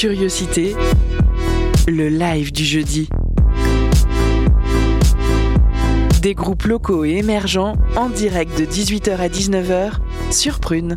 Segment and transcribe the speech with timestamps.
[0.00, 0.74] Curiosité,
[1.86, 3.10] le live du jeudi.
[6.22, 9.98] Des groupes locaux et émergents en direct de 18h à 19h
[10.30, 10.96] sur Prune.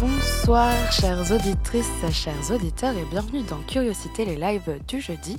[0.00, 5.36] Bonsoir chères auditrices, chers auditeurs et bienvenue dans Curiosité les lives du jeudi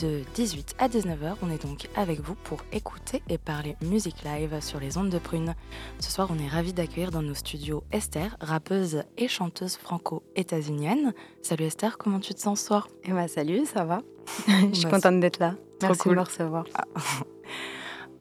[0.00, 1.34] de 18 à 19h.
[1.42, 5.18] On est donc avec vous pour écouter et parler musique live sur les ondes de
[5.18, 5.54] prune.
[5.98, 11.12] Ce soir, on est ravis d'accueillir dans nos studios Esther, rappeuse et chanteuse franco-états-unienne.
[11.42, 12.88] Salut Esther, comment tu te sens ce soir?
[13.04, 13.98] Eh ben salut, ça va.
[14.72, 15.54] je suis contente d'être là.
[15.82, 16.12] Merci cool.
[16.12, 16.64] de me recevoir.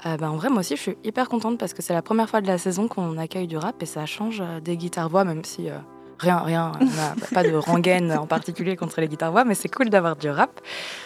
[0.06, 2.30] Euh, bah, en vrai, moi aussi, je suis hyper contente parce que c'est la première
[2.30, 5.44] fois de la saison qu'on accueille du rap et ça change euh, des guitares-voix, même
[5.44, 5.78] si euh,
[6.20, 6.72] rien, rien,
[7.34, 10.62] pas de rengaine en particulier contre les guitares-voix, mais c'est cool d'avoir du rap.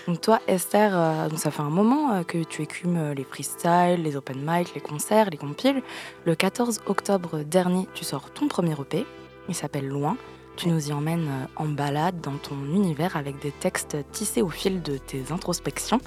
[0.07, 4.01] Donc toi, Esther, euh, ça fait un moment euh, que tu écumes euh, les freestyles,
[4.03, 5.81] les open mic, les concerts, les compiles.
[6.25, 9.05] Le 14 octobre dernier, tu sors ton premier EP.
[9.49, 10.17] Il s'appelle Loin.
[10.55, 14.49] Tu nous y emmènes euh, en balade dans ton univers avec des textes tissés au
[14.49, 15.99] fil de tes introspections.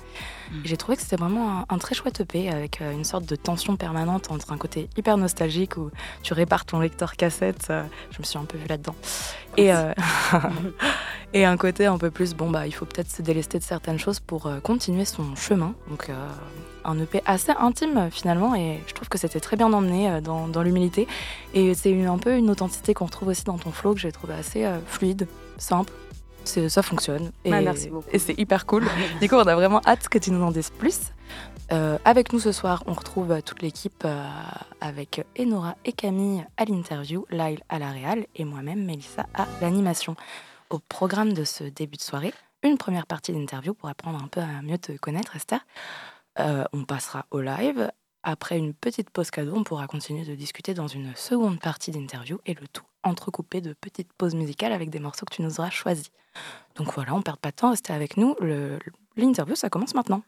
[0.65, 3.27] Et J'ai trouvé que c'était vraiment un, un très chouette EP avec euh, une sorte
[3.27, 5.91] de tension permanente entre un côté hyper nostalgique où
[6.23, 8.95] tu répares ton lecteur cassette, euh, je me suis un peu vue là-dedans,
[9.57, 9.93] et, euh,
[11.33, 13.99] et un côté un peu plus, bon bah il faut peut-être se délester de certaines
[13.99, 15.75] choses pour euh, continuer son chemin.
[15.89, 16.11] Donc
[16.87, 20.49] un EP assez intime finalement et je trouve que c'était très bien emmené euh, dans,
[20.49, 21.07] dans l'humilité
[21.55, 24.35] et c'est un peu une authenticité qu'on retrouve aussi dans ton flow que j'ai trouvé
[24.35, 25.27] assez euh, fluide,
[25.59, 25.93] simple.
[26.45, 28.09] Ça fonctionne et, Bah, merci beaucoup.
[28.13, 28.85] et c'est hyper cool.
[29.21, 31.01] du coup, on a vraiment hâte que tu nous en dises plus.
[31.73, 34.25] Euh, avec nous ce soir, on retrouve toute l'équipe euh,
[34.81, 40.15] avec Enora et Camille à l'interview, Lyle à la réal et moi-même, Mélissa, à l'animation.
[40.71, 42.33] Au programme de ce début de soirée,
[42.63, 45.61] une première partie d'interview pour apprendre un peu à mieux te connaître, Esther.
[46.39, 47.91] Euh, on passera au live.
[48.23, 52.41] Après une petite pause cadeau, on pourra continuer de discuter dans une seconde partie d'interview
[52.45, 55.71] et le tout entrecoupé de petites pauses musicales avec des morceaux que tu nous auras
[55.71, 56.11] choisis.
[56.75, 58.35] Donc voilà, on perd pas de temps, restez avec nous.
[59.17, 60.23] L'interview, ça commence maintenant.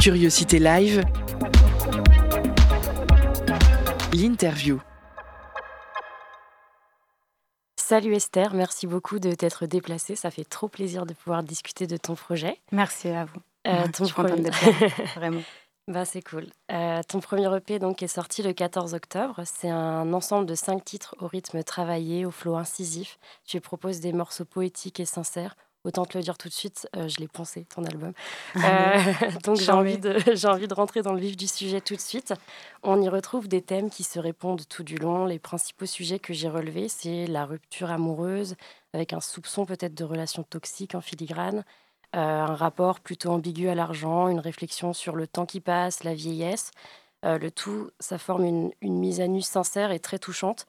[0.00, 1.02] Curiosité live,
[4.12, 4.80] l'interview.
[7.88, 10.14] Salut Esther, merci beaucoup de t'être déplacée.
[10.14, 12.60] Ça fait trop plaisir de pouvoir discuter de ton projet.
[12.70, 13.40] Merci à vous.
[13.66, 14.58] Euh, je ton suis premier- d'être
[15.16, 15.40] vraiment.
[15.86, 16.48] Bah, c'est cool.
[16.70, 19.40] Euh, ton premier EP donc, est sorti le 14 octobre.
[19.46, 23.18] C'est un ensemble de cinq titres au rythme travaillé, au flow incisif.
[23.46, 25.56] Tu proposes des morceaux poétiques et sincères.
[25.88, 28.12] Autant te le dire tout de suite, euh, je l'ai pensé, ton album.
[28.56, 28.60] Euh,
[29.44, 32.00] donc j'ai envie, de, j'ai envie de rentrer dans le vif du sujet tout de
[32.00, 32.34] suite.
[32.82, 35.24] On y retrouve des thèmes qui se répondent tout du long.
[35.24, 38.54] Les principaux sujets que j'ai relevés, c'est la rupture amoureuse,
[38.92, 41.64] avec un soupçon peut-être de relations toxiques en filigrane,
[42.14, 46.12] euh, un rapport plutôt ambigu à l'argent, une réflexion sur le temps qui passe, la
[46.12, 46.70] vieillesse.
[47.24, 50.66] Le tout, ça forme une, une mise à nu sincère et très touchante.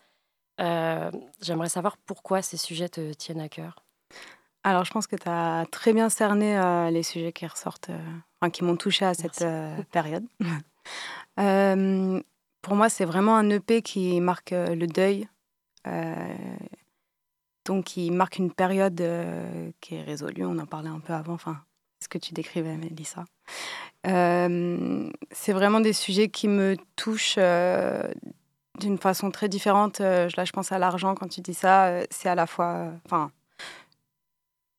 [0.58, 3.84] J'aimerais savoir pourquoi ces sujets te tiennent à cœur.
[4.64, 7.98] Alors, je pense que tu as très bien cerné euh, les sujets qui ressortent, euh,
[8.42, 10.26] enfin, qui m'ont touchée à cette euh, période.
[12.62, 15.30] Pour moi, c'est vraiment un EP qui marque le deuil.
[17.66, 19.02] donc, qui marque une période
[19.80, 20.46] qui est résolue.
[20.46, 21.62] On en parlait un peu avant, enfin,
[22.04, 23.24] ce que tu décrivais, Mélissa.
[24.08, 27.40] Euh, c'est vraiment des sujets qui me touchent
[28.80, 30.00] d'une façon très différente.
[30.00, 32.02] Là, je pense à l'argent quand tu dis ça.
[32.12, 32.92] c'est à la fois.
[33.06, 33.32] Enfin,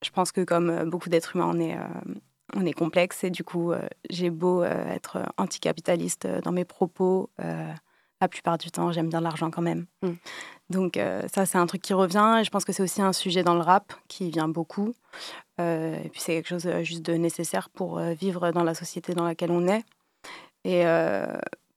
[0.03, 2.13] je pense que comme euh, beaucoup d'êtres humains, on est, euh,
[2.55, 3.23] on est complexe.
[3.23, 7.29] Et du coup, euh, j'ai beau être anticapitaliste dans mes propos.
[7.37, 9.87] la plupart du temps, j'aime bien l'argent quand même.
[10.03, 10.11] Mm.
[10.69, 10.99] Donc,
[11.33, 12.37] ça, c'est un truc qui revient.
[12.39, 14.93] Et je pense que c'est aussi un sujet dans le rap qui vient beaucoup.
[15.57, 19.51] Et puis, c'est quelque chose juste de nécessaire pour vivre dans la société dans laquelle
[19.51, 19.83] on est.
[20.63, 20.83] Et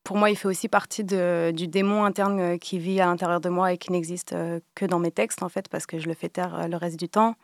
[0.05, 3.49] pour moi, il fait aussi partie de- du démon interne qui vit à l'intérieur de
[3.49, 4.37] moi et qui n'existe
[4.75, 7.09] que dans mes textes, en fait, parce que je le fais taire le reste du
[7.09, 7.37] temps.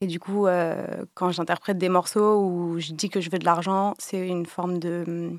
[0.00, 3.44] Et du coup, euh, quand j'interprète des morceaux où je dis que je veux de
[3.44, 5.38] l'argent, c'est une forme de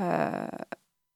[0.00, 0.46] euh,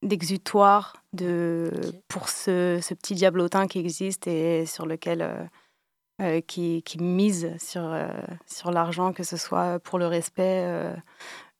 [0.02, 1.72] d'exutoire de
[2.08, 5.48] pour ce, ce petit diablotin qui existe et sur lequel
[6.20, 7.96] euh, qui, qui mise sur
[8.46, 10.92] sur l'argent, que ce soit pour le respect.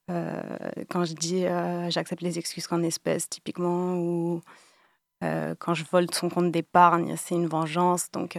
[0.09, 1.43] quand je dis
[1.91, 4.43] j'accepte les excuses qu'en espèces, typiquement, ou
[5.21, 8.11] quand je vole son compte d'épargne, c'est une vengeance.
[8.13, 8.39] Donc,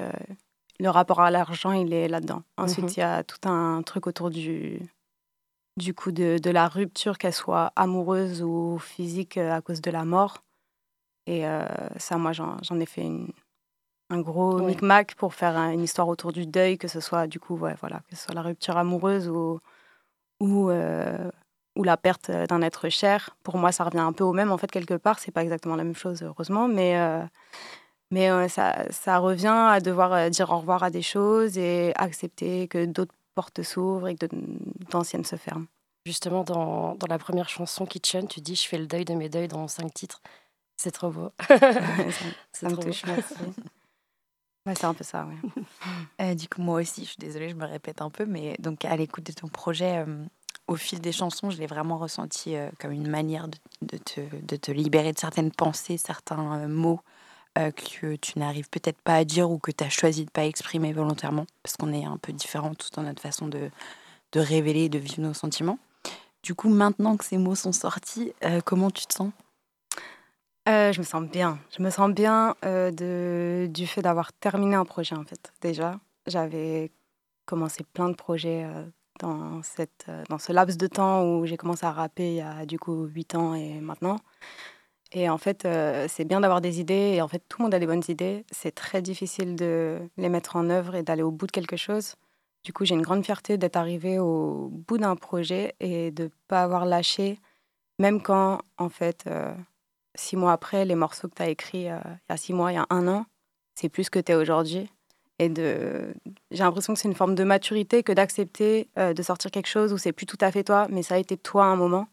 [0.80, 2.44] le rapport à l'argent, il est là-dedans.
[2.58, 2.94] Ensuite, Mhm.
[2.96, 4.80] il y a tout un truc autour du,
[5.78, 9.92] du coup de, de la rupture, qu'elle soit amoureuse ou physique euh, à cause de
[9.92, 10.44] la mort.
[11.26, 11.66] Et euh,
[11.98, 13.32] ça, moi, j'en ai fait une,
[14.10, 17.40] un gros micmac pour faire un- une histoire autour du deuil, que ce soit du
[17.40, 19.60] coup, ouais, voilà, que ce soit la rupture amoureuse ou,
[20.40, 21.30] ou, euh,
[21.76, 23.36] ou la perte d'un être cher.
[23.44, 25.20] Pour moi, ça revient un peu au même, en fait, quelque part.
[25.20, 26.96] C'est pas exactement la même chose, heureusement, mais,
[28.12, 32.86] mais ça, ça, revient à devoir dire au revoir à des choses et accepter que
[32.86, 34.27] d'autres portes s'ouvrent et que
[34.89, 35.65] d'anciennes se ferment.
[36.06, 39.27] Justement, dans, dans, la première chanson, Kitchen, tu dis Je fais le deuil de mes
[39.27, 40.21] deuils dans cinq titres.
[40.77, 41.31] C'est trop beau.
[41.50, 41.57] ça,
[42.54, 43.33] ça me touche, merci.
[44.75, 45.63] c'est un peu ça, oui.
[46.21, 48.86] Euh, du coup, moi aussi, je suis désolée, je me répète un peu, mais donc
[48.86, 50.25] à l'écoute de ton projet, euh,
[50.68, 54.21] au fil des chansons, je l'ai vraiment ressenti euh, comme une manière de, de, te,
[54.42, 57.01] de, te, libérer de certaines pensées, certains mots
[57.75, 60.94] que tu n'arrives peut-être pas à dire ou que tu as choisi de pas exprimer
[60.94, 63.69] volontairement, parce qu'on est un peu différents tous dans notre façon de,
[64.31, 65.80] de révéler de vivre nos sentiments.
[66.44, 68.33] Du coup, maintenant que ces mots sont sortis,
[68.65, 69.31] comment tu te sens?
[70.68, 71.59] Euh, je me sens bien.
[71.77, 75.54] Je me sens bien euh, du fait d'avoir terminé un projet, en fait.
[75.62, 76.92] Déjà, j'avais
[77.45, 78.83] commencé plein de projets euh,
[79.21, 82.65] dans, cette, dans ce laps de temps où j'ai commencé à rapper il y a
[82.65, 84.18] du coup 8 ans et maintenant.
[85.13, 85.68] Et en fait,
[86.07, 87.13] c'est bien d'avoir des idées.
[87.15, 88.45] Et en fait, tout le monde a des bonnes idées.
[88.51, 92.15] C'est très difficile de les mettre en œuvre et d'aller au bout de quelque chose.
[92.63, 96.30] Du coup, j'ai une grande fierté d'être arrivée au bout d'un projet et de ne
[96.50, 97.39] pas avoir lâché,
[98.00, 99.25] même quand, en fait,
[100.18, 102.71] six mois après, les morceaux que tu as écrits euh, il y a six mois,
[102.71, 103.25] il y a un an,
[103.75, 104.89] c'est plus que tu es aujourd'hui.
[105.39, 106.13] Et de...
[106.51, 109.94] j'ai l'impression que c'est une forme de maturité que d'accepter euh, de sortir quelque chose
[109.94, 112.07] où c'est plus tout à fait toi, mais ça a été toi à un moment.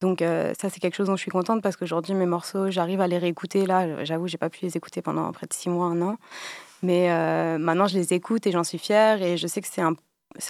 [0.00, 3.00] Donc euh, ça, c'est quelque chose dont je suis contente parce qu'aujourd'hui, mes morceaux, j'arrive
[3.00, 3.66] à les réécouter.
[3.66, 6.16] Là, j'avoue, j'ai pas pu les écouter pendant près de six mois, un an.
[6.82, 7.08] Mais
[7.58, 9.22] maintenant, je les écoute et j'en suis fière.
[9.22, 9.94] Et je sais que c'est un,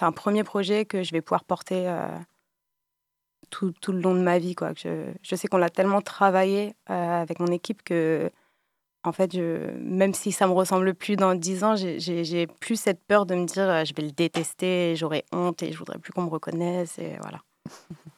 [0.01, 1.87] un premier projet que je vais pouvoir porter
[3.49, 4.55] tout, tout, le long de ma vie.
[4.55, 4.71] Quoi.
[4.75, 8.29] Je, je sais qu'on l'a tellement travaillé euh, avec mon équipe que,
[9.03, 13.25] en fait, même si ça me ressemble plus dans dix ans, j'ai plus cette peur
[13.25, 16.23] de me dire euh, je vais le détester, j'aurai honte et je voudrais plus qu'on
[16.23, 16.97] me reconnaisse.
[16.99, 17.41] Et voilà.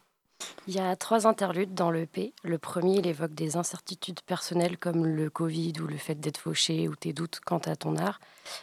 [0.68, 2.34] Il y a trois interludes dans le P.
[2.44, 6.90] Le premier, il évoque des incertitudes personnelles comme le Covid ou le fait d'être fauché
[6.90, 8.19] ou tes doutes quant à ton art.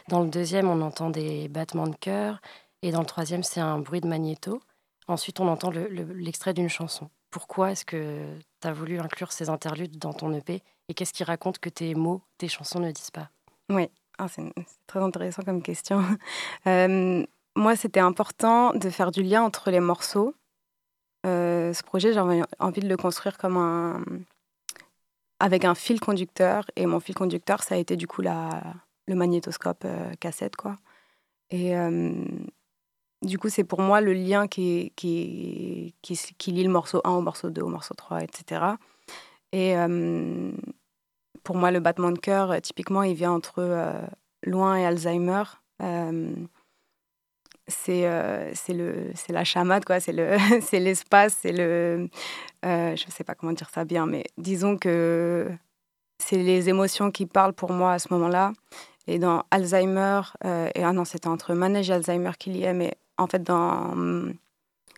[0.07, 2.41] Dans le deuxième, on entend des battements de cœur.
[2.83, 4.61] Et dans le troisième, c'est un bruit de magnéto.
[5.07, 7.09] Ensuite, on entend l'extrait d'une chanson.
[7.31, 11.23] Pourquoi est-ce que tu as voulu inclure ces interludes dans ton EP Et qu'est-ce qui
[11.23, 13.29] raconte que tes mots, tes chansons ne disent pas?
[13.69, 14.53] Oui, ah, c'est
[14.85, 16.03] très intéressant comme question.
[16.67, 17.23] Euh,
[17.55, 20.33] moi, c'était important de faire du lien entre les morceaux.
[21.25, 24.03] Euh, ce projet, j'avais envie de le construire comme un.
[25.39, 26.65] avec un fil conducteur.
[26.75, 28.61] Et mon fil conducteur, ça a été du coup la,
[29.07, 30.77] le magnétoscope euh, cassette, quoi.
[31.51, 31.75] Et
[33.25, 37.11] du coup, c'est pour moi le lien qui, qui, qui, qui, lie le morceau 1
[37.11, 38.61] au morceau 2, au morceau 3, etc.
[39.51, 40.51] Et euh,
[41.43, 44.01] pour moi, le battement de cœur, euh, typiquement, il vient entre euh,
[44.43, 45.43] loin et Alzheimer.
[47.67, 48.07] C'est
[48.53, 49.99] c'est la chamade, quoi.
[49.99, 50.13] C'est
[50.79, 52.09] l'espace, c'est le.
[52.63, 55.49] je ne sais pas comment dire ça bien, mais disons que
[56.19, 58.53] c'est les émotions qui parlent pour moi à ce moment-là.
[59.07, 62.95] Et dans Alzheimer, et ah non, c'était entre manège et Alzheimer qu'il y est, mais
[63.17, 63.93] en fait, dans,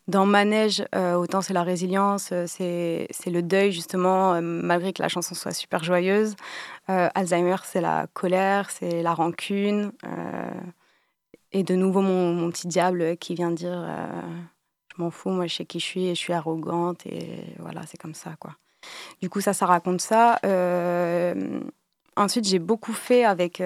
[0.08, 5.02] dans Manège, euh, autant c'est la résilience, euh, c'est, le deuil, justement, euh, malgré que
[5.02, 6.36] la chanson soit super joyeuse.
[6.88, 9.92] Alzheimer, c'est la colère, c'est la rancune.
[11.52, 13.88] Et de nouveau, mon, petit diable qui vient dire
[14.96, 17.06] Je m'en fous, moi, je sais qui je suis et je suis arrogante.
[17.06, 18.56] Et voilà, c'est comme ça, quoi.
[19.22, 20.40] Du coup, ça, ça raconte ça.
[22.16, 23.62] ensuite, j'ai beaucoup fait avec.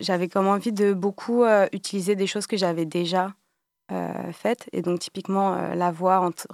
[0.00, 3.34] j'avais comme envie de beaucoup utiliser des choses que j'avais déjà
[3.90, 4.68] euh, faite.
[4.72, 6.48] Et donc, typiquement, euh, la voix entre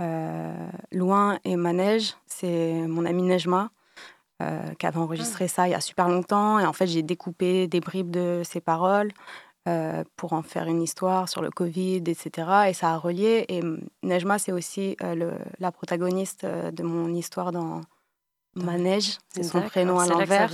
[0.00, 3.70] euh, Loin et Manège, c'est mon ami Nejma.
[4.78, 5.48] Qui avait enregistré ah.
[5.48, 6.58] ça il y a super longtemps.
[6.58, 9.12] Et en fait, j'ai découpé des bribes de ses paroles
[10.16, 12.68] pour en faire une histoire sur le Covid, etc.
[12.68, 13.46] Et ça a relié.
[13.48, 13.62] Et
[14.02, 17.80] Nejma, c'est aussi le, la protagoniste de mon histoire dans,
[18.56, 20.50] Manège, c'est son prénom à l'envers.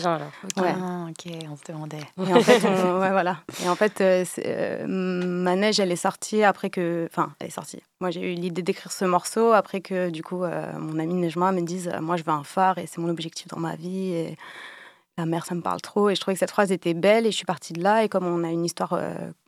[0.56, 0.74] Ouais.
[0.76, 2.02] Ah, ok, on se demandait.
[2.18, 3.38] Et en fait, ouais, voilà.
[3.64, 7.08] Et en fait, euh, euh, Manège, elle est sortie après que.
[7.10, 7.80] Enfin, elle est sortie.
[8.00, 11.52] Moi, j'ai eu l'idée d'écrire ce morceau après que, du coup, euh, mon ami Nejma
[11.52, 14.12] me dise Moi, je veux un phare et c'est mon objectif dans ma vie.
[14.12, 14.36] Et
[15.16, 16.10] la mer, ça me parle trop.
[16.10, 18.02] Et je trouvais que cette phrase était belle et je suis partie de là.
[18.02, 18.98] Et comme on a une histoire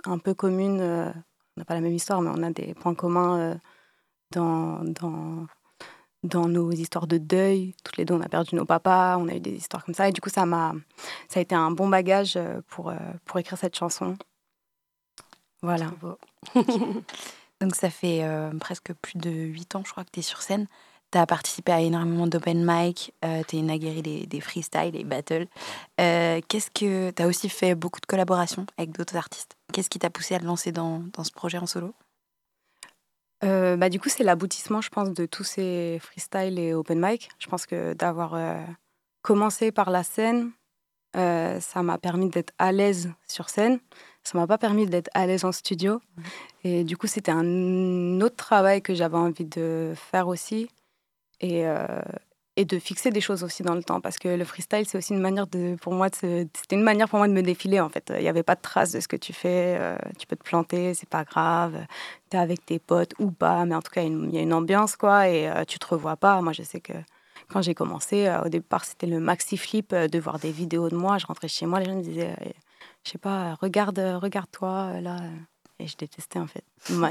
[0.05, 3.59] un peu commune, on n'a pas la même histoire, mais on a des points communs
[4.31, 5.47] dans, dans
[6.25, 7.75] dans nos histoires de deuil.
[7.85, 10.09] Toutes les deux, on a perdu nos papas, on a eu des histoires comme ça.
[10.09, 10.75] Et du coup, ça m'a,
[11.29, 14.17] ça a été un bon bagage euh, pour, euh, pour écrire cette chanson.
[15.63, 15.93] Voilà.
[17.61, 20.43] Donc, ça fait euh, presque plus de huit ans, je crois, que tu es sur
[20.43, 20.67] scène.
[21.13, 23.15] Tu as participé à énormément d'open mic,
[23.47, 25.47] tu es une aguerrie des, des freestyles, des battles.
[25.97, 30.11] qu'est-ce que tu as aussi fait beaucoup de collaborations avec d'autres artistes Qu'est-ce qui t'a
[30.11, 31.95] poussé à te lancer dans, dans ce projet en solo?
[33.45, 37.29] Euh, bah, du coup, c'est l'aboutissement, je pense, de tous ces freestyle et open mic.
[37.39, 38.59] Je pense que d'avoir euh,
[39.23, 40.51] commencé par la scène,
[41.17, 43.79] euh, ça m'a permis d'être à l'aise sur scène.
[44.23, 46.01] Ça m'a pas permis d'être à l'aise en studio.
[46.65, 50.69] Et du coup, c'était un autre travail que j'avais envie de faire aussi.
[51.41, 51.67] Et,
[52.57, 55.13] et de fixer des choses aussi dans le temps parce que le freestyle c'est aussi
[55.13, 58.13] une manière de pour moi c'était une manière pour moi de me défiler en fait.
[58.17, 60.45] Il n'y avait pas de trace de ce que tu fais euh, tu peux te
[60.45, 61.85] planter c'est pas grave
[62.31, 64.53] tu es avec tes potes ou pas mais en tout cas il y a une
[64.53, 66.41] ambiance quoi et euh, tu te revois pas.
[66.43, 66.93] Moi je sais que
[67.49, 70.97] quand j'ai commencé euh, au départ c'était le maxi flip de voir des vidéos de
[70.97, 71.19] moi.
[71.19, 72.37] Je rentrais chez moi les gens me disaient
[73.05, 75.17] je sais pas regarde regarde toi là
[75.81, 76.63] et je détestais en fait.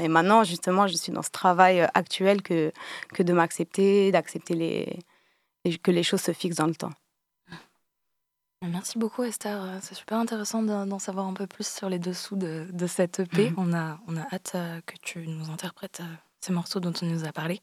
[0.02, 2.72] Et maintenant, justement, je suis dans ce travail actuel que,
[3.12, 5.00] que de m'accepter, d'accepter les,
[5.64, 6.92] et que les choses se fixent dans le temps.
[8.62, 12.66] Merci beaucoup Esther, c'est super intéressant d'en savoir un peu plus sur les dessous de,
[12.72, 13.50] de cette EP.
[13.50, 13.54] Mhm.
[13.58, 17.04] On, a, on a hâte euh, que tu nous interprètes euh, ces morceaux dont tu
[17.04, 17.60] nous as parlé.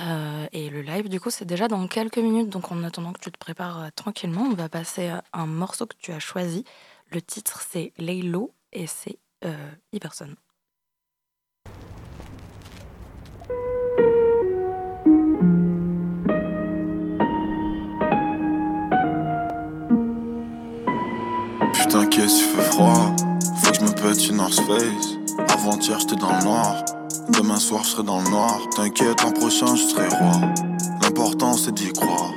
[0.00, 2.48] Euh, et le live, du coup, c'est déjà dans quelques minutes.
[2.48, 5.96] Donc, en attendant que tu te prépares tranquillement, on va passer à un morceau que
[5.98, 6.64] tu as choisi.
[7.10, 10.34] Le titre, c'est Laylo et c'est euh, Iverson.
[21.86, 23.14] T'inquiète, il fait froid?
[23.62, 25.52] Faut que je me pète une North Face.
[25.52, 26.84] Avant-hier, j'étais dans le noir.
[27.30, 28.58] Demain soir, je serai dans le noir.
[28.74, 30.40] T'inquiète, l'an prochain, je serai roi.
[31.02, 32.32] L'important, c'est d'y croire.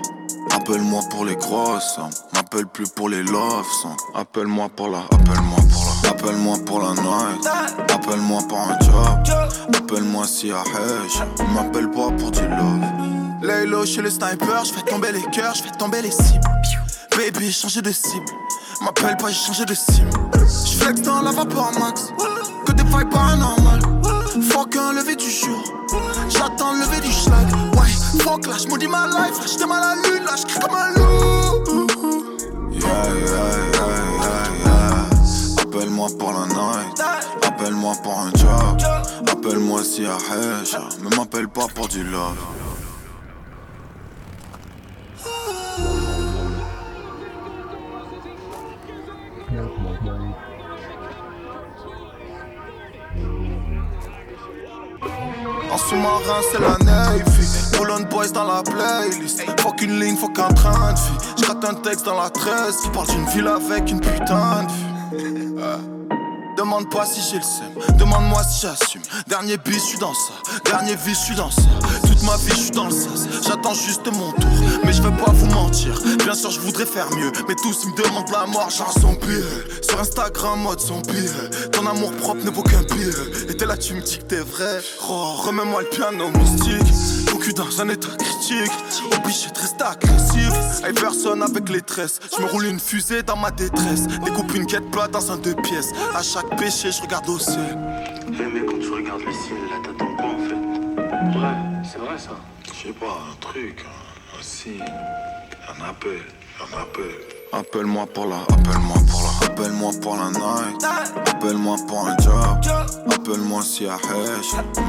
[0.51, 1.99] Appelle-moi pour les crosses,
[2.33, 3.65] m'appelle plus pour les loves.
[4.13, 7.47] Appelle-moi pour la, appelle-moi pour la, appelle-moi pour la night.
[7.93, 9.37] Appelle-moi pour un job,
[9.75, 10.63] appelle-moi si à
[11.53, 12.81] M'appelle pas pour du love.
[13.41, 16.41] Laylo chez le sniper, je fais tomber les cœurs, je fais tomber les cibles.
[17.17, 18.25] Baby, changer de cible.
[18.81, 20.09] M'appelle pas, j'ai changé de sim.
[20.65, 22.07] J'flex dans la vapeur max.
[22.65, 23.81] Que des failles paranormales.
[24.49, 25.61] Fuck un lever du jour.
[26.29, 27.45] J'attends le lever du schlag.
[27.75, 27.89] Ouais,
[28.23, 29.59] fuck là, j'maudis ma life.
[29.59, 30.23] Là, mal à la lune.
[30.25, 31.87] Là, j'cris comme un loup.
[32.71, 33.41] Yeah, yeah,
[33.73, 33.99] yeah,
[34.65, 37.01] yeah, Appelle-moi pour la night.
[37.43, 38.81] Appelle-moi pour un job.
[39.31, 40.17] Appelle-moi si à
[41.03, 42.35] Mais m'appelle pas pour du love.
[55.71, 57.47] En sous-marin, c'est la Navy.
[57.71, 59.41] Pull boys dans la playlist.
[59.61, 61.33] Faut qu'une ligne, faut qu'un train de vie.
[61.37, 65.41] J'gratte un texte dans la tresse qui parle d'une ville avec une putain de vie.
[66.61, 69.01] Demande pas si j'ai le seum, demande-moi si j'assume.
[69.25, 70.33] Dernier bis, je suis dans ça.
[70.63, 71.63] Dernier vie, je suis dans ça.
[72.05, 73.27] Toute ma vie, je suis dans le sas.
[73.41, 75.99] J'attends juste mon tour, mais je veux pas vous mentir.
[76.19, 79.43] Bien sûr, je voudrais faire mieux, mais tous me demandent la mort, genre son pire.
[79.81, 81.49] Sur Instagram, mode son pire.
[81.71, 83.17] Ton amour propre ne vaut qu'un pire.
[83.49, 84.83] Et t'es là, tu me dis que t'es vrai.
[85.09, 86.25] Oh, remets-moi le piano
[87.41, 88.71] cul dans un état critique.
[89.17, 90.51] Obligé de rester agressif.
[90.83, 92.19] Hey, personne avec les tresses.
[92.35, 94.07] Je me roule une fusée dans ma détresse.
[94.23, 95.89] Découpe une quête plate dans un deux pièces.
[96.15, 97.77] À chaque péché, je regarde au ciel.
[98.27, 102.17] Eh mais quand tu regardes le ciel, là t'attends quoi en fait Ouais, c'est vrai
[102.17, 102.31] ça.
[102.65, 103.85] Je sais pas, un truc,
[104.37, 106.21] un, signe, un appel,
[106.59, 107.11] un appel.
[107.53, 110.83] Appelle-moi pour la, appelle-moi pour la, appelle-moi pour la night,
[111.27, 112.75] appelle-moi pour un job,
[113.11, 113.97] appelle-moi si à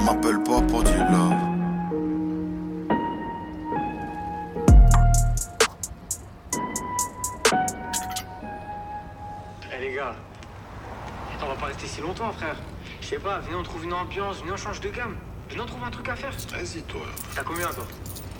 [0.05, 1.52] m'appelle pas pour du love.
[11.43, 12.57] On va pas rester si longtemps, frère.
[13.01, 15.17] Je sais pas, venez on trouve une ambiance, venez on change de gamme.
[15.49, 16.33] Venez on trouve un truc à faire.
[16.51, 17.03] Vas-y, toi.
[17.35, 17.87] T'as combien, toi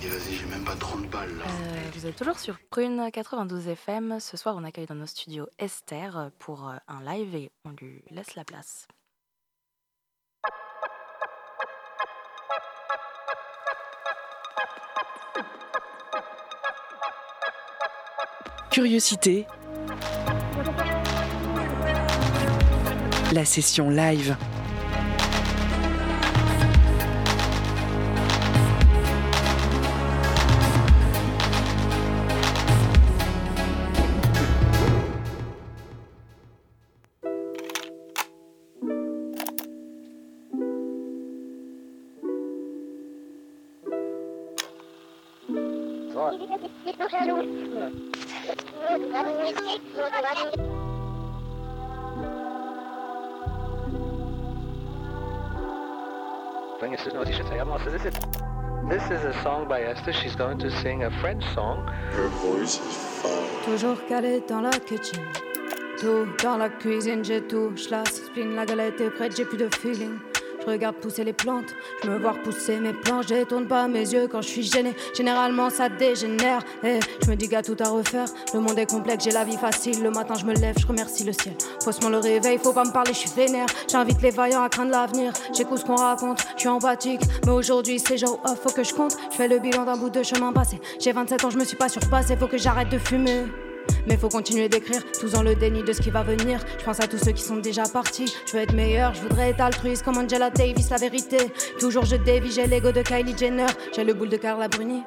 [0.01, 1.45] Et vas-y, j'ai même pas 30 balles, là.
[1.45, 4.19] Euh, vous êtes toujours sur Prune 92 FM.
[4.19, 8.03] Ce soir, on accueille dans nos studios Esther pour euh, un live et on lui
[8.09, 8.87] laisse la place.
[18.71, 19.45] Curiosité
[23.33, 24.37] la session live.
[58.89, 60.11] This is a song by Esther.
[60.11, 61.87] She's going to sing a French song.
[62.11, 63.63] Her voice is fire.
[63.63, 65.23] Toujours calé dans la kitchen.
[65.97, 67.71] Tout dans la cuisine, j'ai tout.
[67.77, 70.19] J'lasse, spleen, la galette est prête, j'ai plus de feeling.
[70.65, 73.27] Je regarde pousser les plantes, je me vois pousser mes planches.
[73.27, 74.93] Je tourne pas mes yeux quand je suis gêné.
[75.13, 76.63] Généralement, ça dégénère.
[76.83, 78.27] Et je me dis a tout à refaire.
[78.53, 80.01] Le monde est complexe, j'ai la vie facile.
[80.01, 81.53] Le matin, je me lève, je remercie le ciel.
[81.83, 83.65] Faussement le réveil, faut pas me parler, je suis vénère.
[83.89, 85.33] J'invite les vaillants à craindre l'avenir.
[85.53, 87.21] J'écoute ce qu'on raconte, je suis empathique.
[87.45, 89.15] Mais aujourd'hui, c'est genre off, faut que je compte.
[89.31, 90.79] Je fais le bilan d'un bout de chemin passé.
[90.99, 93.43] J'ai 27 ans, je me suis pas surpassé, faut que j'arrête de fumer.
[94.07, 96.59] Mais faut continuer d'écrire, tous en le déni de ce qui va venir.
[96.79, 98.33] Je pense à tous ceux qui sont déjà partis.
[98.45, 101.37] Je veux être meilleur, je voudrais être altruiste comme Angela Davis, la vérité.
[101.79, 103.67] Toujours je dévie, j'ai l'ego de Kylie Jenner.
[103.95, 105.03] J'ai le boule de Carla Bruni.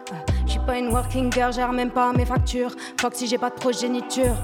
[0.47, 2.75] Je suis pas une working girl, gère même pas mes factures.
[3.01, 4.37] Fuck si j'ai pas de progéniture.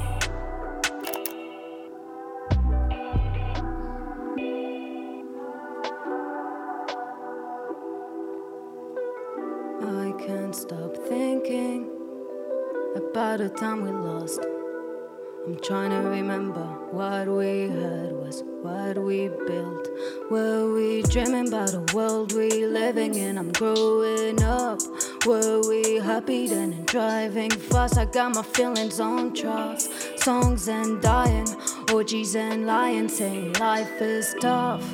[12.95, 14.12] About time we.
[14.39, 19.89] I'm trying to remember what we had was what we built.
[20.31, 23.37] Were we dreaming about a world we living in?
[23.37, 24.81] I'm growing up.
[25.27, 27.99] Were we happy then and driving fast?
[27.99, 31.49] I got my feelings on tracks, songs and dying,
[31.93, 34.89] orgies and lying, saying life is tough.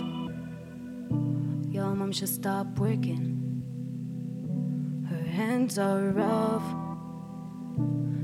[1.68, 3.35] Your mom should stop working.
[5.09, 6.88] Her hands are rough.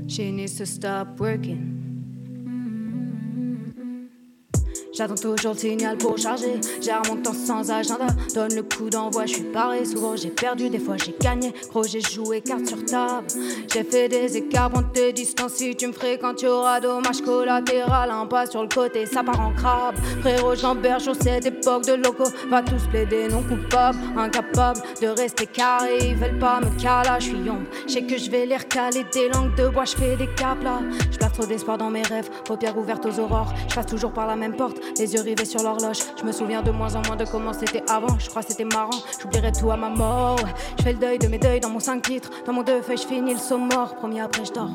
[0.07, 1.74] She needs to stop working.
[4.97, 6.61] J'attends toujours le signal pour charger.
[6.81, 8.07] Gère mon temps sans agenda.
[8.33, 9.83] Donne le coup d'envoi, je suis paré.
[9.83, 11.53] Souvent j'ai perdu, des fois j'ai gagné.
[11.69, 13.27] Gros, j'ai joué carte sur table.
[13.73, 15.55] J'ai fait des écarts pour te distancer.
[15.55, 18.09] Si tu me fréquentes, tu auras dommage collatéral.
[18.09, 19.95] Un pas sur le côté, ça part en crabe.
[20.21, 22.31] Frérot, j'emberge sur cette époque de locaux.
[22.49, 23.97] Va tous plaider non coupable.
[24.15, 25.97] Incapable de rester carré.
[26.01, 27.37] Ils veulent pas me caler, je suis.
[27.85, 29.05] Je sais que je vais les recaler.
[29.11, 30.79] Des langues de bois, je fais des caps là.
[31.11, 32.29] Je trop d'espoir dans mes rêves.
[32.45, 33.53] Paupières ouvertes aux aurores.
[33.67, 35.99] Je passe toujours par la même porte les yeux rivés sur l'horloge.
[36.19, 38.17] Je me souviens de moins en moins de comment c'était avant.
[38.19, 40.39] Je crois que c'était marrant, j'oublierai tout à ma mort.
[40.77, 42.29] Je fais le deuil de mes deuils dans mon 5 titres.
[42.45, 43.95] Dans mon deux feuilles, je finis le saut mort.
[43.95, 44.71] Promis après, je dors.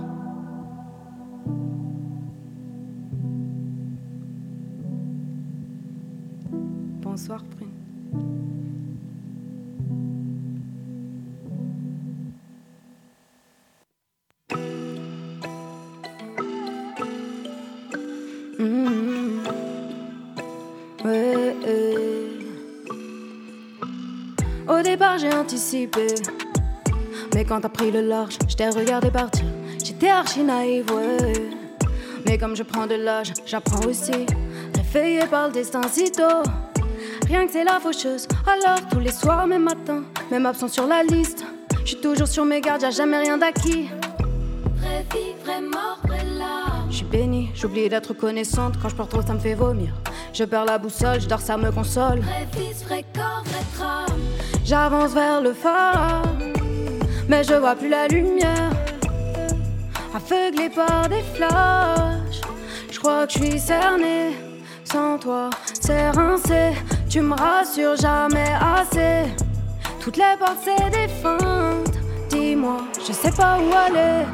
[7.02, 7.69] Bonsoir, Prune.
[25.18, 26.06] J'ai anticipé.
[27.34, 29.44] Mais quand t'as pris le large, je t'ai regardé partir.
[29.84, 31.50] J'étais archi naïve, ouais.
[32.26, 34.26] Mais comme je prends de l'âge, j'apprends aussi.
[34.74, 36.42] Réveillé par le destin si tôt.
[37.26, 38.26] Rien que c'est la faucheuse.
[38.46, 41.44] Alors, tous les soirs, même matin, même absent sur la liste.
[41.84, 43.88] Je suis toujours sur mes gardes, y'a jamais rien d'acquis.
[44.76, 46.84] Vrai vie, vrai mort, vrai là.
[46.88, 48.74] Je suis bénie, j'oublie d'être connaissante.
[48.80, 49.92] Quand je porte trop, ça me fait vomir.
[50.32, 52.20] Je perds la boussole, je dors, ça me console.
[52.20, 54.18] Vrai fils, vrai corps, vrai trame.
[54.70, 56.22] J'avance vers le phare,
[57.28, 58.70] mais je vois plus la lumière.
[60.14, 62.40] Aveuglé par des flashs,
[62.88, 64.36] je crois que je suis cerné.
[64.84, 66.70] Sans toi, c'est rincé.
[67.08, 69.28] Tu me rassures jamais assez.
[69.98, 71.08] Toutes les portes, c'est des.
[72.28, 74.24] Dis-moi, je sais pas où aller.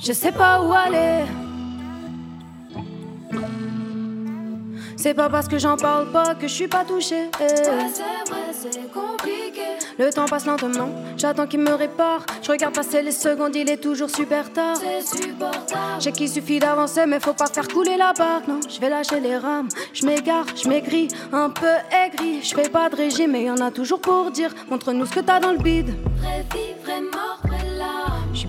[0.00, 1.26] Je sais pas où aller.
[5.02, 7.24] C'est pas parce que j'en parle pas que je suis pas touchée.
[7.40, 7.88] Ouais, c'est vrai,
[8.52, 9.62] c'est compliqué.
[9.98, 12.24] Le temps passe lentement, j'attends qu'il me répare.
[12.40, 14.76] Je regarde passer les secondes, il est toujours super tard.
[14.76, 15.98] C'est supportable.
[15.98, 18.46] J'ai qu'il suffit d'avancer, mais faut pas faire couler la barque.
[18.46, 22.40] Non, je vais lâcher les rames, je m'égare, je maigris, un peu aigri.
[22.40, 24.54] Je fais pas de régime, mais y en a toujours pour dire.
[24.70, 25.96] Montre-nous ce que t'as dans le bide.
[26.20, 27.42] Vrai vie, vrai mort.
[28.32, 28.48] Je suis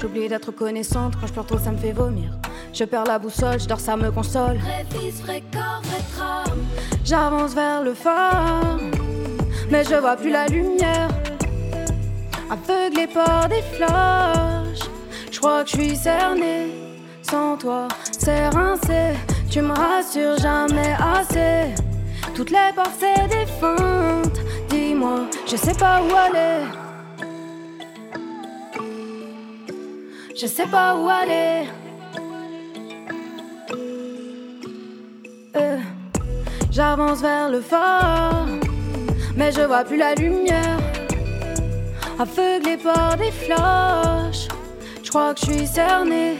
[0.00, 1.14] j'oublie d'être connaissante.
[1.20, 2.30] Quand je pleure trop, ça me fait vomir.
[2.72, 4.58] Je perds la boussole, je dors, ça me console.
[7.04, 8.78] J'avance vers le phare,
[9.70, 11.08] mais je vois plus la lumière.
[12.50, 14.88] Aveuglé par des flashs,
[15.30, 16.68] je crois que je suis cerné.
[17.22, 19.14] Sans toi, c'est rincé.
[19.50, 21.74] Tu me rassures jamais assez.
[22.34, 24.40] Toutes les portes, c'est des feintes.
[24.68, 26.66] Dis-moi, je sais pas où aller.
[30.40, 31.68] Je sais pas où aller.
[35.54, 35.76] Euh,
[36.70, 38.46] J'avance vers le phare,
[39.36, 40.78] mais je vois plus la lumière.
[42.18, 44.48] Aveuglé par des flashs,
[45.02, 46.38] je crois que je suis cerné.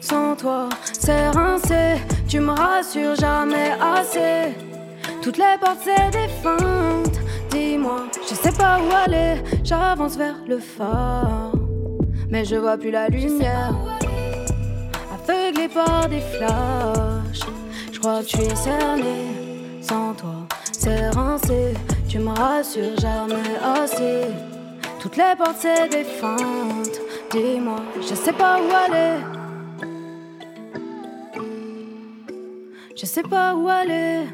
[0.00, 2.00] Sans toi, c'est rincé.
[2.26, 4.54] Tu me rassures jamais assez.
[5.20, 6.28] Toutes les portes, c'est des.
[7.50, 9.42] Dis-moi, je sais pas où aller.
[9.62, 11.52] J'avance vers le phare,
[12.32, 13.74] mais je vois plus la lumière.
[15.12, 17.46] Aveuglé par des flashs.
[18.00, 19.14] crois que je suis cerné.
[19.82, 21.74] Sans toi, c'est rincé.
[22.08, 24.22] Tu me rassures jamais assez.
[24.98, 26.06] Toutes les portes, c'est des.
[27.30, 29.20] Dis-moi, je sais pas où aller.
[32.96, 34.24] Je sais pas où aller.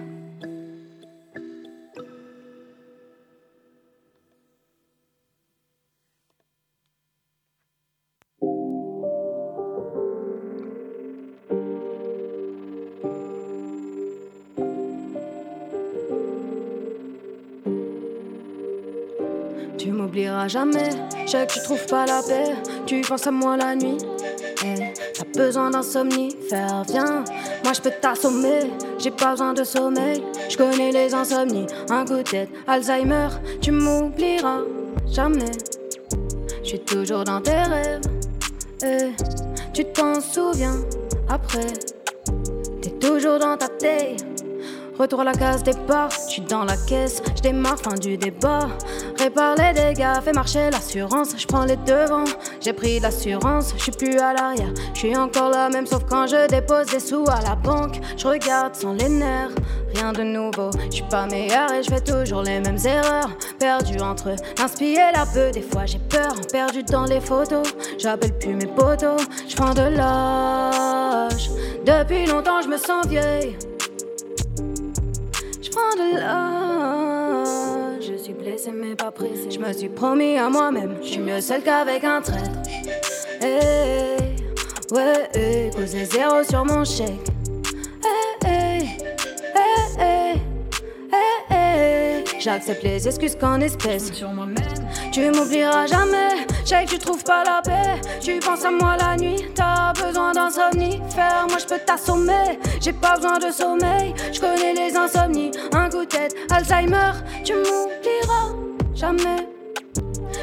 [20.49, 20.91] Jamais,
[21.27, 22.55] je sais que tu trouves pas la paix,
[22.87, 23.99] tu penses à moi la nuit.
[24.65, 27.25] Eh, T'as besoin d'un somnifère, viens,
[27.63, 28.61] moi je peux t'assommer,
[28.99, 33.29] j'ai pas besoin de sommeil, je connais les insomnies, un coup de tête, Alzheimer,
[33.61, 34.61] tu m'oublieras
[35.11, 35.53] jamais.
[36.63, 38.01] Je suis toujours dans tes rêves,
[38.85, 39.11] eh,
[39.73, 40.77] tu t'en souviens
[41.29, 41.67] après,
[42.83, 44.25] t'es toujours dans ta tête.
[44.99, 48.69] Retour à la case départ, je suis dans la caisse, je démarre fin du débat.
[49.19, 52.25] Répare les dégâts, fais marcher l'assurance, je prends les devants.
[52.61, 56.27] J'ai pris l'assurance, je suis plus à l'arrière, je suis encore là même sauf quand
[56.27, 58.01] je dépose des sous à la banque.
[58.17, 59.51] Je regarde sans les nerfs,
[59.95, 63.31] rien de nouveau, je suis pas meilleur et je fais toujours les mêmes erreurs.
[63.59, 67.67] Perdu entre l'inspire et la peu, des fois j'ai peur, perdu dans les photos.
[67.99, 71.51] J'appelle plus mes potos, je prends de l'âge.
[71.85, 73.57] Depuis longtemps je me sens vieille.
[75.61, 76.68] Je prends de l'âge.
[78.73, 79.13] Mais pas.
[79.51, 80.97] Je me suis promis à moi-même.
[81.03, 82.51] Je suis mieux seule qu'avec un traître.
[83.41, 84.37] Hey,
[84.91, 87.11] ouais, hey, poser zéro sur mon chèque.
[88.05, 88.97] Hey, hey,
[89.55, 90.41] hey, hey,
[91.13, 92.25] hey, hey.
[92.41, 94.13] J'accepte les excuses qu'en espèces.
[95.13, 96.47] Tu m'oublieras jamais.
[96.65, 98.01] Je sais que tu trouves pas la paix.
[98.21, 99.45] Tu penses à moi la nuit.
[99.55, 101.47] T'as besoin d'un somnifère.
[101.49, 102.59] Moi je peux t'assommer.
[102.81, 104.15] J'ai pas besoin de sommeil.
[104.33, 105.51] Je connais les insomnies.
[105.73, 107.13] Un coup de tête, Alzheimer.
[107.45, 107.98] Tu m'oublieras
[108.99, 109.49] jamais.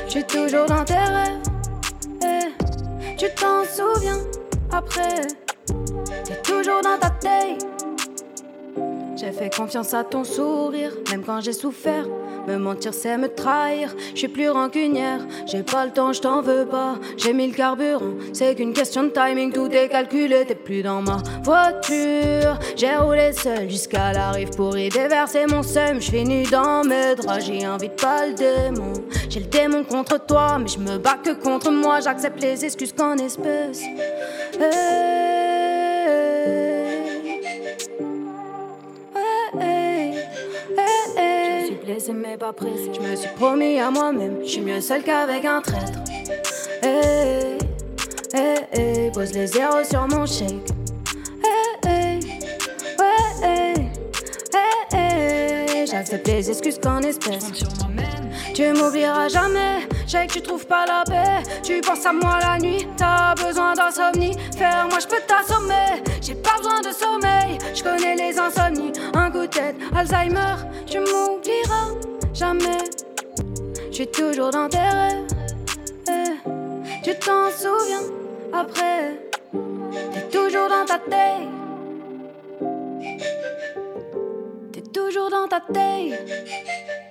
[0.05, 1.41] Je suis toujours dans tes rêves.
[2.23, 4.19] Eh, tu t'en souviens
[4.71, 5.27] après.
[6.23, 7.74] T'es toujours dans ta tête.
[9.15, 12.05] J'ai fait confiance à ton sourire, même quand j'ai souffert.
[12.47, 13.95] Me mentir, c'est me trahir.
[14.13, 16.95] Je suis plus rancunière, j'ai pas le temps, je t'en veux pas.
[17.17, 20.45] J'ai mis le carburant, c'est qu'une question de timing, tout est calculé.
[20.45, 22.59] T'es plus dans ma voiture.
[22.75, 26.01] J'ai roulé seul jusqu'à la rive pour y déverser mon seum.
[26.01, 28.93] Je finis dans mes draps, j'y invite pas le démon.
[29.29, 32.01] J'ai le démon contre toi, mais je me bats que contre moi.
[32.01, 33.81] J'accepte les excuses qu'en espèces.
[34.59, 35.34] Hey.
[42.37, 42.53] Pas.
[42.93, 44.39] Je me suis promis à moi-même.
[44.43, 45.99] Je suis mieux seule qu'avec un traître.
[46.81, 47.57] Hey,
[48.33, 49.11] hey, hey.
[49.11, 50.51] Pose les zéros sur mon chèque.
[51.43, 52.19] Hey, hey.
[53.43, 53.91] Hey.
[54.53, 55.87] Hey, hey.
[55.87, 57.51] J'accepte les excuses qu'en espèces.
[58.55, 59.85] Tu m'oublieras jamais.
[60.05, 61.43] Je sais que tu trouves pas la paix.
[61.61, 62.87] Tu penses à moi la nuit.
[62.95, 64.87] T'as besoin d'un somnifère.
[64.89, 66.01] Moi je peux t'assommer.
[66.21, 67.57] J'ai pas besoin de sommeil.
[67.73, 68.93] Je connais les insomnies.
[69.13, 70.55] Un coup de tête, Alzheimer.
[70.87, 71.89] Tu m'oublieras
[72.33, 72.77] jamais.
[73.89, 75.27] Je suis toujours dans tes rêves.
[76.07, 78.07] Eh, Tu t'en souviens
[78.53, 79.19] après.
[80.13, 81.49] T'es toujours dans ta tête.
[84.71, 87.04] T'es toujours dans ta tête.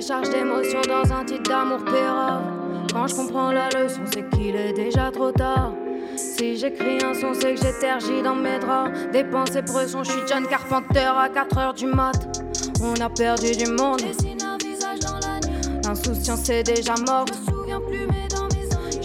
[0.00, 2.42] Décharge d'émotions dans un titre d'amour pérave.
[2.90, 5.74] Quand je comprends la leçon, c'est qu'il est déjà trop tard.
[6.16, 8.92] Si j'écris un son, c'est que j'étergis dans mes draps.
[9.12, 12.14] Des pensées pression, je suis John Carpenter à 4h du mat.
[12.82, 14.00] On a perdu du monde.
[15.84, 17.26] L'insouciance est déjà mort.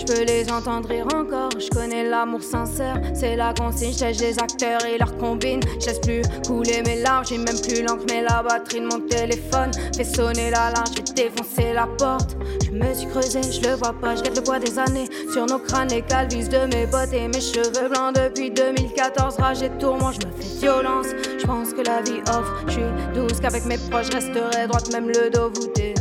[0.08, 1.50] Je peux les entendre rire encore.
[1.58, 3.02] Je connais l'amour sincère.
[3.16, 3.94] C'est la consigne.
[3.94, 5.62] Cherche les acteurs et leurs combines.
[5.80, 7.26] Je laisse plus couler mes larmes.
[7.28, 10.86] J'ai même plus l'encre, mais la batterie de mon téléphone fait sonner l'alarme.
[10.92, 12.38] Je vais défoncer la porte.
[12.66, 14.16] Je me suis creusé, je le vois pas.
[14.16, 15.90] Je le poids des années sur nos crânes.
[15.90, 19.38] Les calvis de mes bottes et mes cheveux blancs depuis 2014.
[19.40, 21.08] Rage et tourment, je me fais violence.
[21.40, 22.64] Je pense que la vie offre.
[22.68, 22.84] Je suis
[23.16, 25.96] douce qu'avec mes proches, je resterai droite, même le dos voûté.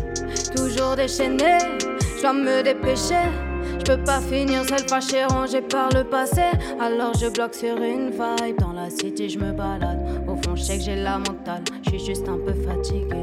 [0.55, 1.59] Toujours déchaîné,
[2.17, 3.54] je dois me dépêcher.
[3.87, 6.41] Je peux pas finir seul fâché, rangé par le passé.
[6.81, 8.59] Alors je bloque sur une vibe.
[8.59, 10.01] Dans la cité, je me balade.
[10.27, 11.63] Au fond, je sais que j'ai la mentale.
[11.83, 13.15] Je suis juste un peu fatigué.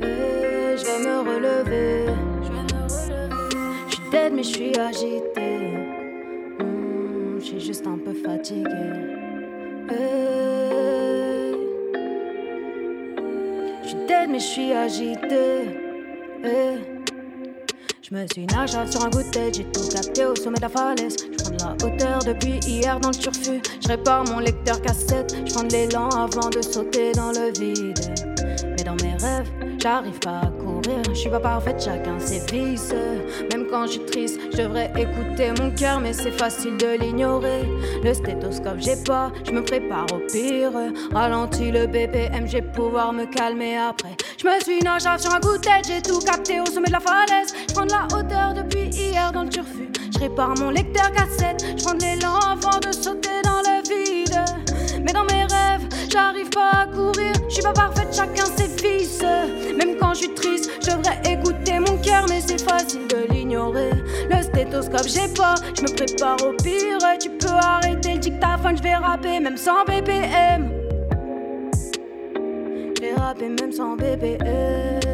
[0.00, 2.06] Et je vais me relever.
[3.88, 5.42] Je suis dead, mais je suis agité.
[7.58, 8.70] juste un peu fatigué.
[13.82, 15.68] Je suis dead, mais je suis agité.
[16.42, 16.91] Eh.
[18.12, 20.68] Je me suis nagé sur un goût de j'ai tout capté au sommet de la
[20.68, 21.16] falaise.
[21.18, 23.62] Je prends de la hauteur depuis hier dans le turfu.
[23.82, 27.98] Je répare mon lecteur cassette, je prends de l'élan avant de sauter dans le vide.
[28.76, 30.50] Mais dans mes rêves, j'arrive pas à
[30.82, 31.02] courir.
[31.08, 32.94] Je suis pas parfaite, chacun ses vices.
[33.50, 37.62] Même quand je suis triste, je devrais écouter mon cœur, mais c'est facile de l'ignorer.
[38.02, 40.72] Le stéthoscope, j'ai pas, je me prépare au pire.
[41.12, 44.16] Ralentis le BPM, j'ai pouvoir me calmer après.
[44.38, 46.92] Je me suis nagé sur un coup de tête, j'ai tout capté au sommet de
[46.92, 47.54] la falaise.
[47.68, 49.88] Je prends de la hauteur depuis hier dans le turfu.
[50.12, 54.38] Je répare mon lecteur cassette, je prends de l'élan avant de sauter dans le vide.
[55.04, 57.41] Mais dans mes rêves, j'arrive pas à courir.
[57.52, 59.22] Je suis pas parfaite, chacun ses fils.
[59.76, 63.90] Même quand je suis triste, je devrais écouter mon cœur, mais c'est facile de l'ignorer.
[64.30, 66.96] Le stéthoscope, j'ai pas, je me prépare au pire.
[67.20, 70.70] Tu peux arrêter le dictaphone, je vais rapper même sans BPM.
[72.98, 75.11] Je rapper même sans BPM.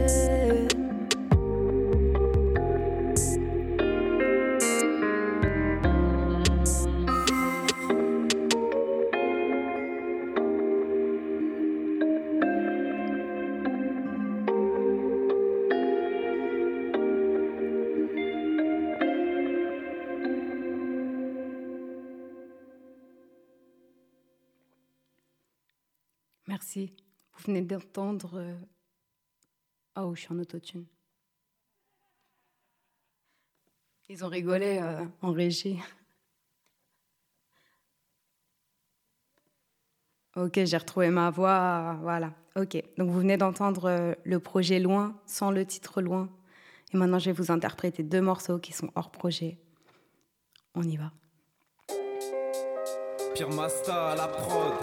[26.87, 28.39] Vous venez d'entendre.
[28.39, 28.59] euh,
[29.97, 30.87] Oh, je suis en autotune.
[34.09, 35.79] Ils ont rigolé euh, en régie.
[40.37, 41.97] Ok, j'ai retrouvé ma voix.
[42.03, 42.33] Voilà.
[42.55, 42.81] Ok.
[42.97, 46.29] Donc vous venez d'entendre euh, le projet Loin sans le titre Loin.
[46.93, 49.59] Et maintenant, je vais vous interpréter deux morceaux qui sont hors projet.
[50.77, 51.11] On y va.
[53.35, 54.75] Pire Masta à la prod.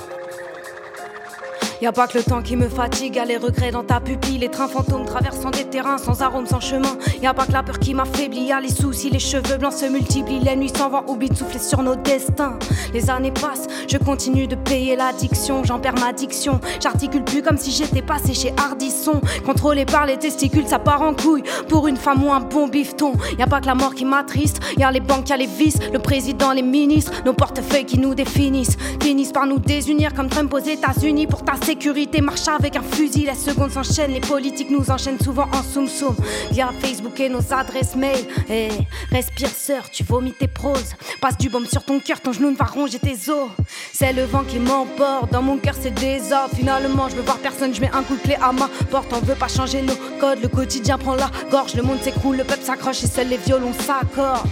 [1.81, 4.38] Y a pas que le temps qui me fatigue, y'a les regrets dans ta pupille,
[4.38, 6.97] les trains fantômes traversant des terrains sans arôme, sans chemin.
[7.21, 9.85] Y a pas que la peur qui m'affaiblit, y'a les soucis, les cheveux blancs se
[9.85, 12.57] multiplient, les nuits s'en vont, oublie de souffler sur nos destins.
[12.93, 16.61] Les années passent, je continue de payer l'addiction, j'en perds ma diction.
[16.81, 19.19] J'articule plus comme si j'étais passé chez Hardisson.
[19.45, 21.43] Contrôlé par les testicules, ça part en couille.
[21.67, 24.61] Pour une femme ou un bon bifton, y a pas que la mort qui m'attriste,
[24.77, 27.99] y a les banques, y a les vices, le président, les ministres, nos portefeuilles qui
[27.99, 28.77] nous définissent.
[29.01, 32.21] Finissent par nous désunir comme Trump aux États-Unis pour ta sécurité.
[32.21, 36.15] Marche avec un fusil, les secondes s'enchaînent, les politiques nous enchaînent souvent en soum soum.
[36.51, 38.25] Via Facebook et nos adresses mail.
[38.49, 38.69] Eh,
[39.11, 40.93] respire, sœur, tu vomis tes proses.
[41.19, 43.49] Passe du baume sur ton cœur, ton genou ne va ronger tes os.
[43.93, 46.55] C'est le vent qui m'emporte, dans mon cœur c'est désordre.
[46.55, 49.11] Finalement, je veux voir personne, je mets un coup de clé à ma porte.
[49.13, 52.43] On veut pas changer nos codes, le quotidien prend la gorge, le monde s'écroule, le
[52.43, 54.47] peuple s'accroche et seuls les violons s'accordent.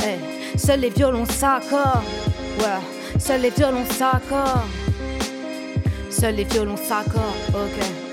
[0.00, 2.04] Eh, seuls les violons s'accordent.
[2.60, 4.93] Ouais, seuls les violons s'accordent.
[6.20, 8.03] Seuls les violons s'accordent, ok.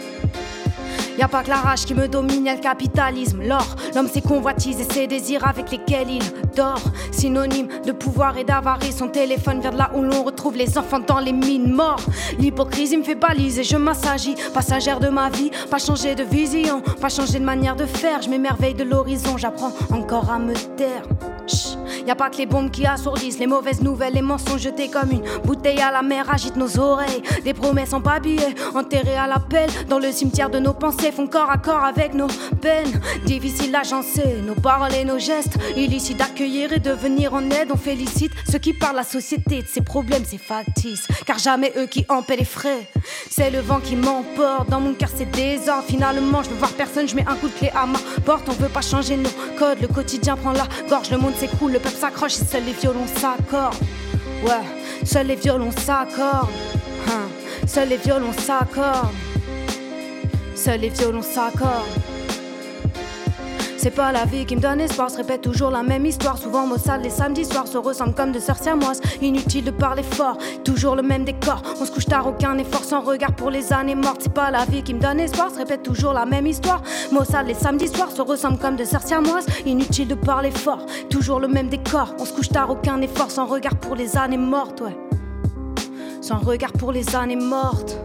[1.18, 3.76] Y a pas que la rage qui me domine, y'a le capitalisme, l'or.
[3.94, 6.24] L'homme ses convoitises et ses désirs avec lesquels il
[6.56, 6.82] dort.
[7.12, 11.00] Synonyme de pouvoir et d'avarice, son téléphone vient de là où l'on retrouve les enfants
[11.00, 12.02] dans les mines morts.
[12.40, 14.36] L'hypocrisie me fait baliser, je m'assagis.
[14.54, 18.22] Passagère de ma vie, pas changer de vision, pas changer de manière de faire.
[18.22, 21.04] Je m'émerveille de l'horizon, j'apprends encore à me taire.
[21.48, 21.78] Chut.
[22.06, 25.12] Y a pas que les bombes qui assourdissent, les mauvaises nouvelles, les mensonges jetés comme
[25.12, 27.22] une bouteille à la mer agitent nos oreilles.
[27.44, 28.40] Des promesses en papier,
[28.74, 32.14] enterrées à la pelle, dans le cimetière de nos pensées, font corps à corps avec
[32.14, 32.28] nos
[32.62, 33.02] peines.
[33.26, 37.70] Difficile d'agencer nos paroles et nos gestes, illicite d'accueillir et de venir en aide.
[37.74, 41.88] On félicite ceux qui parlent la société de ses problèmes, c'est factice, car jamais eux
[41.88, 42.88] qui en paient les frais.
[43.30, 45.86] C'est le vent qui m'emporte, dans mon cœur c'est désordre.
[45.88, 48.48] Finalement, je veux voir personne, je mets un coup de clé à ma porte.
[48.50, 51.80] On veut pas changer nos codes, le quotidien prend la gorge, le monde s'écroule, le
[51.80, 53.76] peuple s'accroche et seuls les violons s'accordent.
[54.44, 56.50] Ouais, seuls les violons s'accordent.
[57.08, 57.30] Hein,
[57.68, 59.31] Seuls les violons s'accordent.
[60.56, 61.88] Seuls les violons s'accordent.
[63.78, 66.38] C'est pas la vie qui me donne espoir, se répète toujours la même histoire.
[66.38, 69.02] Souvent, Mossad, les samedis soirs se ressemblent comme deux sœurs siamoises.
[69.24, 71.64] Inutile de parler fort, toujours le même décor.
[71.82, 74.22] On se couche tard, aucun effort sans regard pour les années mortes.
[74.22, 76.84] C'est pas la vie qui me donne espoir, se répète toujours la même histoire.
[77.12, 79.48] Mossad, les samedis soirs se ressemblent comme deux sœurs siamoises.
[79.66, 82.14] Inutile de parler fort, toujours le même décor.
[82.20, 84.96] On se couche tard, aucun effort sans regard pour les années mortes, ouais.
[86.22, 87.98] Sans regard pour les années mortes.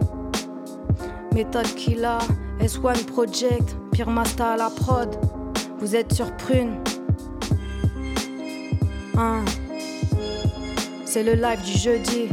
[1.37, 2.17] Méthode Killa,
[2.59, 5.15] S1 Project, Pire Masta à la prod.
[5.77, 6.79] Vous êtes sur Prune.
[9.15, 9.45] Hein.
[11.05, 12.29] C'est le live du jeudi.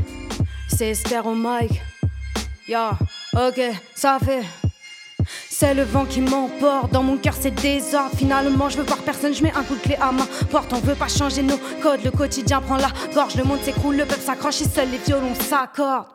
[0.69, 1.83] C'est Esther au mic.
[2.67, 2.93] Ya,
[3.35, 3.61] ok,
[3.95, 4.43] ça fait.
[5.51, 8.17] C'est le vent qui m'emporte, dans mon cœur c'est désordre.
[8.17, 10.73] Finalement, je veux voir personne, je mets un coup de clé à ma porte.
[10.73, 14.07] On veut pas changer nos codes, le quotidien prend la gorge, le monde s'écroule, le
[14.07, 16.07] peuple s'accroche et seuls les violons s'accordent.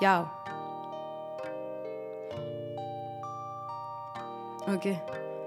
[0.00, 0.30] Já.
[4.68, 4.98] Ok.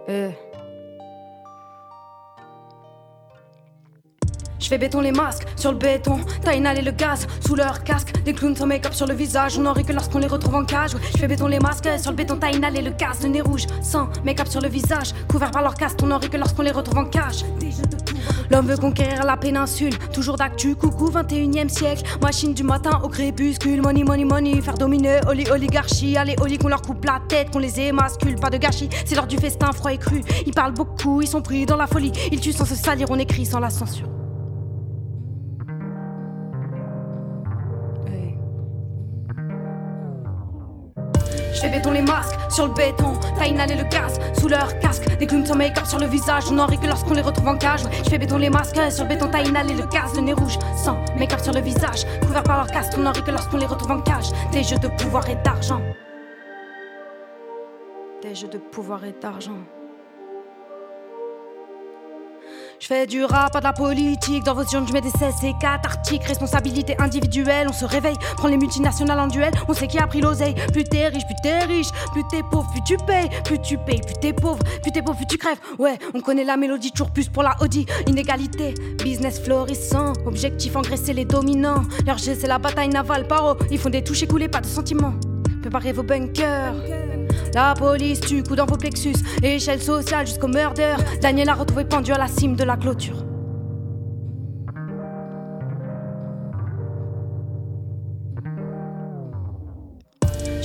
[0.07, 0.48] Uh.
[4.59, 8.13] Je fais béton les masques sur le béton, t'as inhalé le gaz sous leur casque.
[8.23, 10.65] Des clowns sans make-up sur le visage, on en rit que lorsqu'on les retrouve en
[10.65, 10.91] cage.
[11.13, 13.65] Je fais béton les masques sur le béton, t'as inhalé le gaz, le nez rouge
[13.81, 16.71] sans make-up sur le visage, couvert par leur casque, on en rit que lorsqu'on les
[16.71, 17.45] retrouve en cage.
[18.51, 22.03] L'homme veut conquérir la péninsule, toujours d'actu, coucou 21 e siècle.
[22.21, 26.17] Machine du matin au crépuscule, money, money, money, faire dominer oli, oligarchie.
[26.17, 28.89] Allez, oli, qu'on leur coupe la tête, qu'on les émascule, pas de gâchis.
[29.05, 30.21] C'est l'heure du festin froid et cru.
[30.47, 32.11] Ils parlent beaucoup, ils sont pris dans la folie.
[32.31, 34.18] Ils tuent sans se salir, on écrit sans la censure.
[41.59, 45.03] Je fais béton les masques sur le béton, t'as inhalé le gaz sous leur casque.
[45.17, 47.57] Des clowns sans make-up sur le visage, on en rit que lorsqu'on les retrouve en
[47.57, 47.81] cage.
[48.05, 50.57] Je fais béton les masques sur le béton, t'as inhalé le gaz, le nez rouge
[50.81, 53.65] sans make-up sur le visage, couvert par leur casque, on en rit que lorsqu'on les
[53.65, 54.27] retrouve en cage.
[54.53, 55.81] Des jeux de pouvoir et d'argent.
[58.21, 59.59] Des jeux de pouvoir et d'argent.
[62.79, 64.45] Je fais du rap, pas de la politique.
[64.45, 66.23] Dans vos urnes, je mets des cesses et cathartiques.
[66.23, 68.15] Responsabilité individuelle, on se réveille.
[68.37, 70.55] Prends les multinationales en duel, on sait qui a pris l'oseille.
[70.71, 71.89] Plus t'es riche, plus t'es riche.
[72.13, 73.29] Plus t'es pauvre, plus tu payes.
[73.43, 74.59] Plus tu payes, plus t'es pauvre.
[74.81, 75.59] Plus t'es pauvre, plus tu crèves.
[75.77, 77.85] Ouais, on connaît la mélodie, toujours plus pour la Audi.
[78.07, 80.13] Inégalité, business florissant.
[80.25, 81.83] Objectif engraisser les dominants.
[82.05, 83.27] Leur jeu, c'est la bataille navale.
[83.27, 85.15] Paro, ils font des touches écoulées, pas de sentiments.
[85.61, 86.75] Préparez vos bunkers.
[87.53, 89.15] La police tue, coup dans vos plexus.
[89.43, 90.95] Échelle sociale jusqu'au murder.
[91.21, 93.28] Daniel a retrouvé pendu à la cime de la clôture.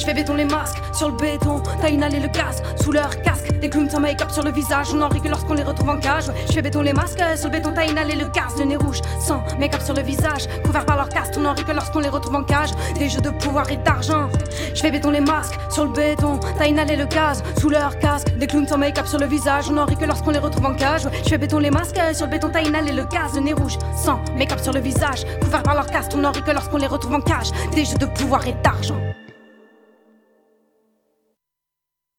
[0.05, 3.59] Je fais béton les masques sur le béton, t'as inhalé le gaz sous leur casque.
[3.59, 5.99] Des clowns sans make-up sur le visage, on en rit que lorsqu'on les retrouve en
[5.99, 6.25] cage.
[6.47, 9.01] Je fais béton les masques sur le béton, t'as inhalé le gaz, le nez rouge
[9.19, 12.11] sans make-up sur le visage, couvert par leur casque, on en rit que lorsqu'on les
[12.11, 12.69] retrouve en cage.
[12.99, 14.29] Des jeux de pouvoir et d'argent.
[14.75, 18.29] Je fais béton les masques sur le béton, t'as inhalé le gaz sous leur casque.
[18.37, 20.75] Des clowns sans make-up sur le visage, on en rit que lorsqu'on les retrouve en
[20.75, 21.09] cage.
[21.25, 23.79] Je fais béton les masques sur le béton, t'as inhalé le gaz, le nez rouge
[23.97, 26.89] sans make-up sur le visage, couvert par leur casque, on en rit que lorsqu'on les
[26.89, 27.53] retrouve en cage.
[27.75, 29.01] Des jeux de pouvoir et d'argent.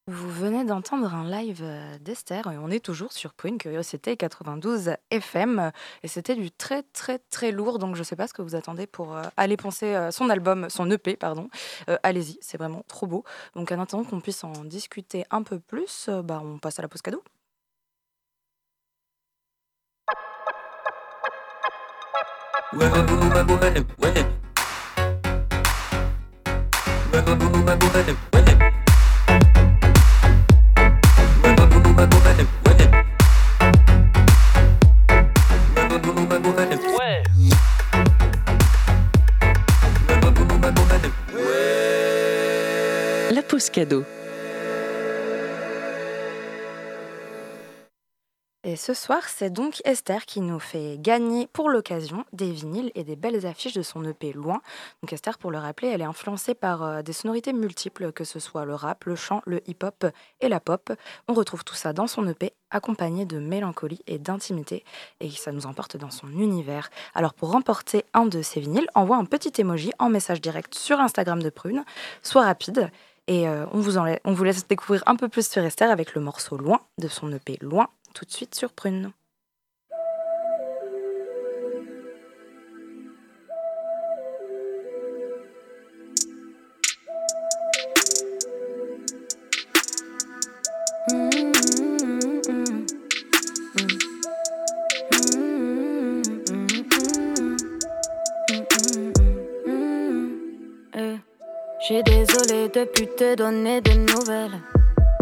[0.08, 4.92] Vous venez d'entendre un live euh, d'Esther et on est toujours sur Prune Curiosité 92
[5.10, 5.72] FM
[6.04, 8.86] et c'était du très très très lourd donc je sais pas ce que vous attendez
[8.86, 11.48] pour euh, aller penser euh, son album, son EP pardon.
[12.04, 13.24] Allez-y, c'est vraiment trop beau.
[13.56, 16.88] Donc en attendant qu'on puisse en discuter un peu plus, bah, on passe à la
[16.88, 17.24] pause cadeau.
[48.68, 53.04] Et ce soir, c'est donc Esther qui nous fait gagner pour l'occasion des vinyles et
[53.04, 54.60] des belles affiches de son EP Loin.
[55.00, 58.40] Donc Esther, pour le rappeler, elle est influencée par euh, des sonorités multiples, que ce
[58.40, 60.06] soit le rap, le chant, le hip-hop
[60.40, 60.92] et la pop.
[61.28, 64.82] On retrouve tout ça dans son EP, accompagné de mélancolie et d'intimité,
[65.20, 66.90] et ça nous emporte dans son univers.
[67.14, 70.98] Alors pour remporter un de ces vinyles, envoie un petit emoji en message direct sur
[70.98, 71.84] Instagram de Prune.
[72.20, 72.90] Sois rapide.
[73.28, 76.14] Et euh, on, vous en on vous laisse découvrir un peu plus sur Esther avec
[76.14, 79.12] le morceau Loin de son EP Loin, tout de suite sur Prune.
[101.88, 102.02] J'ai
[102.76, 104.60] désolé depuis te donner des nouvelles.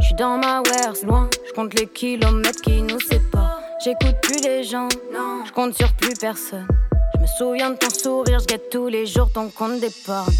[0.00, 1.28] Je suis dans ma wares, loin.
[1.46, 3.60] Je compte les kilomètres qui nous séparent.
[3.84, 5.44] J'écoute plus les gens, non.
[5.46, 6.66] Je compte sur plus personne.
[7.14, 10.32] Je me souviens de ton sourire, je guette tous les jours ton compte d'épargne.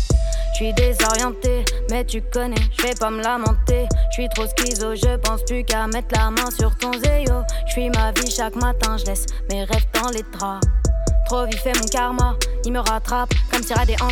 [0.52, 3.86] Je suis désorienté, mais tu connais, je vais pas me lamenter.
[4.10, 7.42] Je suis trop schizo, je pense plus qu'à mettre la main sur ton zéyo.
[7.66, 10.66] Je suis ma vie chaque matin, je laisse mes rêves dans les draps.
[11.26, 14.08] Trop vif est mon karma, il me rattrape comme tiré des en.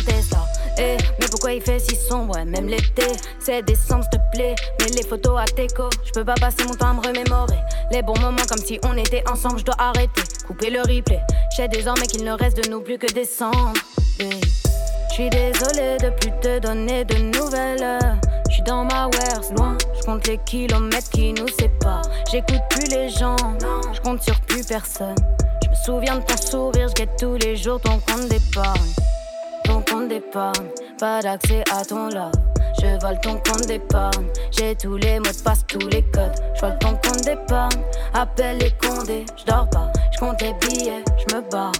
[0.77, 3.05] Eh, mais pourquoi il fait si sombre, même l'été
[3.39, 6.73] C'est décembre, s'il te plaît, mais les photos à teco Je peux pas passer mon
[6.73, 7.59] temps à me remémorer
[7.91, 11.21] Les bons moments comme si on était ensemble, je dois arrêter Couper le replay,
[11.51, 13.73] je sais désormais qu'il ne reste de nous plus que des cendres
[14.19, 14.29] Eh.
[15.15, 17.99] Je suis désolée de plus te donner de nouvelles.
[18.49, 19.77] Je suis dans ma wares, loin.
[19.95, 22.01] Je compte les kilomètres qui nous séparent.
[22.31, 23.35] J'écoute plus les gens,
[23.93, 25.13] je compte sur plus personne.
[25.63, 28.89] Je me souviens de ton sourire, je tous les jours ton compte d'épargne.
[30.19, 32.31] Pas d'accès à ton love.
[32.79, 34.27] Je vole ton compte d'épargne.
[34.51, 36.35] J'ai tous les mots de passe, tous les codes.
[36.55, 37.81] Je vole ton compte d'épargne.
[38.13, 39.25] Appelle les condés.
[39.37, 39.91] Je dors pas.
[40.11, 41.03] Je compte les billets.
[41.17, 41.71] Je me barre.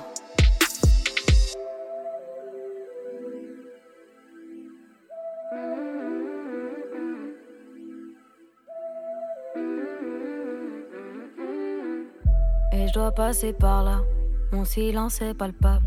[12.71, 13.99] Et je dois passer par là.
[14.51, 15.86] Mon silence est palpable.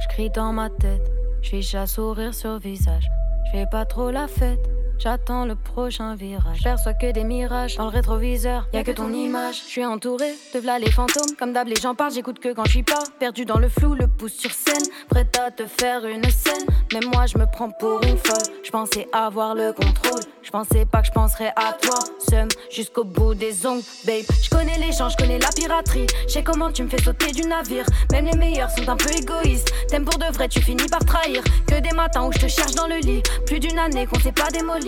[0.00, 1.23] Je crie dans ma tête.
[1.44, 3.04] Je suis à sourire sur visage.
[3.46, 4.73] Je fais pas trop la fête.
[4.98, 6.62] J'attends le prochain virage.
[6.62, 8.66] Perçois que des mirages dans le rétroviseur.
[8.72, 9.56] Y a que ton image.
[9.64, 11.36] Je suis entouré de v'là les fantômes.
[11.38, 12.12] Comme d'hab, les gens parlent.
[12.12, 13.94] J'écoute que quand je suis pas perdu dans le flou.
[13.94, 14.82] Le pouce sur scène.
[15.10, 16.66] Prête à te faire une scène.
[16.92, 18.54] Mais moi, je me prends pour une folle.
[18.62, 20.22] Je pensais avoir le contrôle.
[20.42, 21.98] Je pensais pas que je penserais à toi.
[22.30, 24.24] Seum jusqu'au bout des ongles, babe.
[24.42, 26.06] Je connais les gens, je connais la piraterie.
[26.26, 27.86] Je sais comment tu me fais sauter du navire.
[28.12, 29.72] Même les meilleurs sont un peu égoïstes.
[29.88, 31.42] T'aimes pour de vrai, tu finis par trahir.
[31.66, 33.22] Que des matins où je te cherche dans le lit.
[33.46, 34.83] Plus d'une année qu'on s'est pas démoli.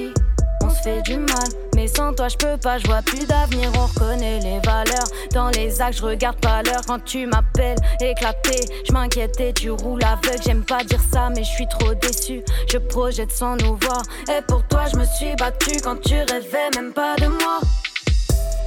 [0.63, 3.71] On se fait du mal, mais sans toi je peux pas, je vois plus d'avenir,
[3.79, 5.07] on reconnaît les valeurs.
[5.33, 10.05] Dans les actes, je regarde pas l'heure quand tu m'appelles, éclaté, je m'inquiétais, tu roules
[10.05, 12.43] aveugle, j'aime pas dire ça, mais je suis trop déçu.
[12.71, 16.71] Je projette sans nous voir, et pour toi je me suis battue quand tu rêvais
[16.75, 17.61] même pas de moi.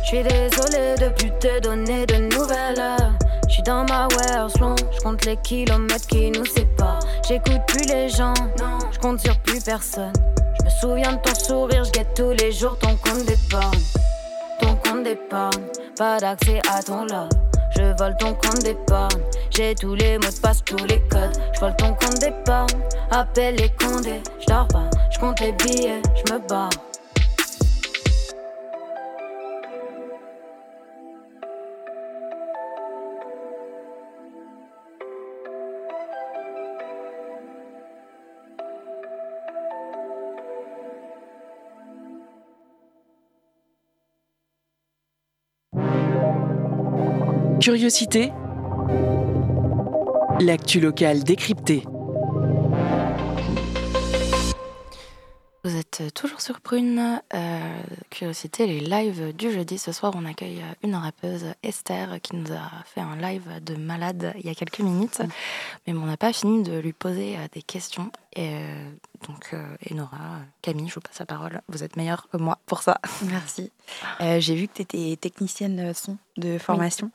[0.04, 2.98] Je suis désolée de plus te donner de nouvelles.
[3.48, 4.08] Je suis dans ma
[4.60, 7.00] long, je compte les kilomètres qui nous séparent.
[7.28, 8.34] J'écoute plus les gens,
[8.92, 10.14] je compte sur plus personne.
[10.70, 13.80] Je me souviens de ton sourire, je guette tous les jours ton compte d'épargne.
[14.62, 15.64] Ton compte d'épargne,
[15.98, 17.30] pas d'accès à ton love.
[17.76, 21.36] Je vole ton compte d'épargne, j'ai tous les mots de passe, tous les codes.
[21.54, 24.22] Je vole ton compte d'épargne, appelle les condés.
[24.40, 26.70] Je dors pas, je compte les billets, je me barre.
[47.60, 48.32] Curiosité.
[50.40, 51.84] L'actu locale décryptée.
[55.70, 57.22] Vous êtes toujours sur Prune.
[57.36, 59.78] Euh, curiosité, les lives du jeudi.
[59.78, 64.34] Ce soir, on accueille une rappeuse, Esther, qui nous a fait un live de malade
[64.40, 65.22] il y a quelques minutes.
[65.86, 68.12] Mais on n'a pas fini de lui poser euh, des questions.
[68.34, 68.92] Et euh,
[69.28, 71.62] donc, euh, Enora, Camille, je vous passe la parole.
[71.68, 73.00] Vous êtes meilleure que moi pour ça.
[73.26, 73.72] Merci.
[74.22, 77.12] Euh, J'ai vu que tu étais technicienne son de formation.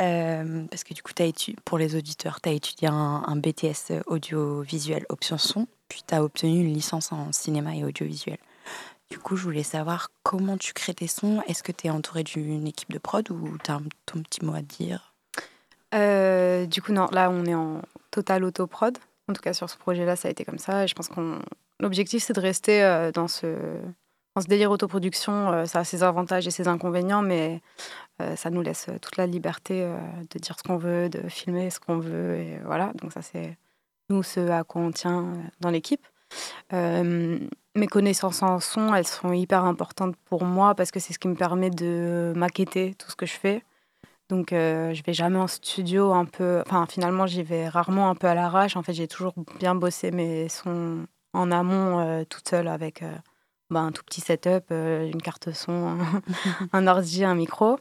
[0.00, 3.34] Euh, parce que du coup, as étu- pour les auditeurs, tu as étudié un, un
[3.36, 8.38] BTS audiovisuel option son, puis tu as obtenu une licence en cinéma et audiovisuel.
[9.10, 11.42] Du coup, je voulais savoir comment tu crées tes sons.
[11.48, 14.54] Est-ce que tu es entouré d'une équipe de prod ou tu as ton petit mot
[14.54, 15.12] à dire?
[15.94, 17.82] Euh, du coup, non, là, on est en
[18.12, 18.96] total autoprod.
[19.28, 20.84] En tout cas, sur ce projet-là, ça a été comme ça.
[20.84, 21.40] Et je pense qu'on
[21.80, 23.48] l'objectif, c'est de rester euh, dans ce
[24.46, 25.50] délire autoproduction.
[25.50, 27.60] Euh, ça a ses avantages et ses inconvénients, mais
[28.36, 29.82] ça nous laisse toute la liberté
[30.30, 32.36] de dire ce qu'on veut, de filmer ce qu'on veut.
[32.36, 33.56] Et voilà, donc ça, c'est
[34.10, 36.06] nous ce à quoi on tient euh, dans l'équipe.
[36.72, 37.38] Euh,
[37.76, 41.28] mes connaissances en son, elles sont hyper importantes pour moi parce que c'est ce qui
[41.28, 43.62] me permet de maqueter tout ce que je fais.
[44.30, 46.62] Donc, euh, je vais jamais en studio un peu.
[46.64, 48.76] Enfin, finalement, j'y vais rarement un peu à l'arrache.
[48.76, 53.12] En fait, j'ai toujours bien bossé mes sons en amont, euh, toute seule, avec euh,
[53.70, 55.98] bah, un tout petit setup, euh, une carte son,
[56.72, 57.78] un, ordi, un micro.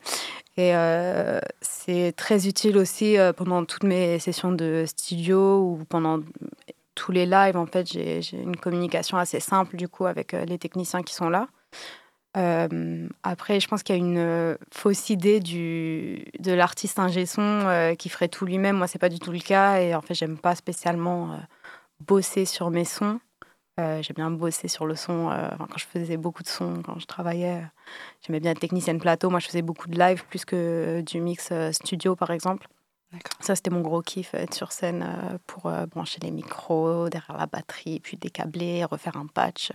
[0.55, 6.19] Et euh, c'est très utile aussi euh, pendant toutes mes sessions de studio ou pendant
[6.93, 7.57] tous les lives.
[7.57, 11.47] En fait, j'ai une communication assez simple, du coup, avec les techniciens qui sont là.
[13.23, 18.09] Après, je pense qu'il y a une fausse idée du, de l'artiste ingé son qui
[18.09, 18.77] ferait tout lui-même.
[18.77, 19.79] Moi, c'est pas du tout le cas.
[19.79, 21.39] Et en fait, j'aime pas spécialement
[22.01, 23.19] bosser sur mes sons.
[23.79, 25.29] Euh, j'aime bien bosser sur le son.
[25.31, 27.65] euh, quand je faisais beaucoup de sons, quand je travaillais, euh,
[28.21, 29.29] j'aimais bien être technicienne plateau.
[29.29, 32.67] Moi, je faisais beaucoup de live plus que du mix euh, studio, par exemple.
[33.39, 37.37] Ça, c'était mon gros kiff, être sur scène euh, pour euh, brancher les micros, derrière
[37.37, 39.71] la batterie, puis décabler, refaire un patch.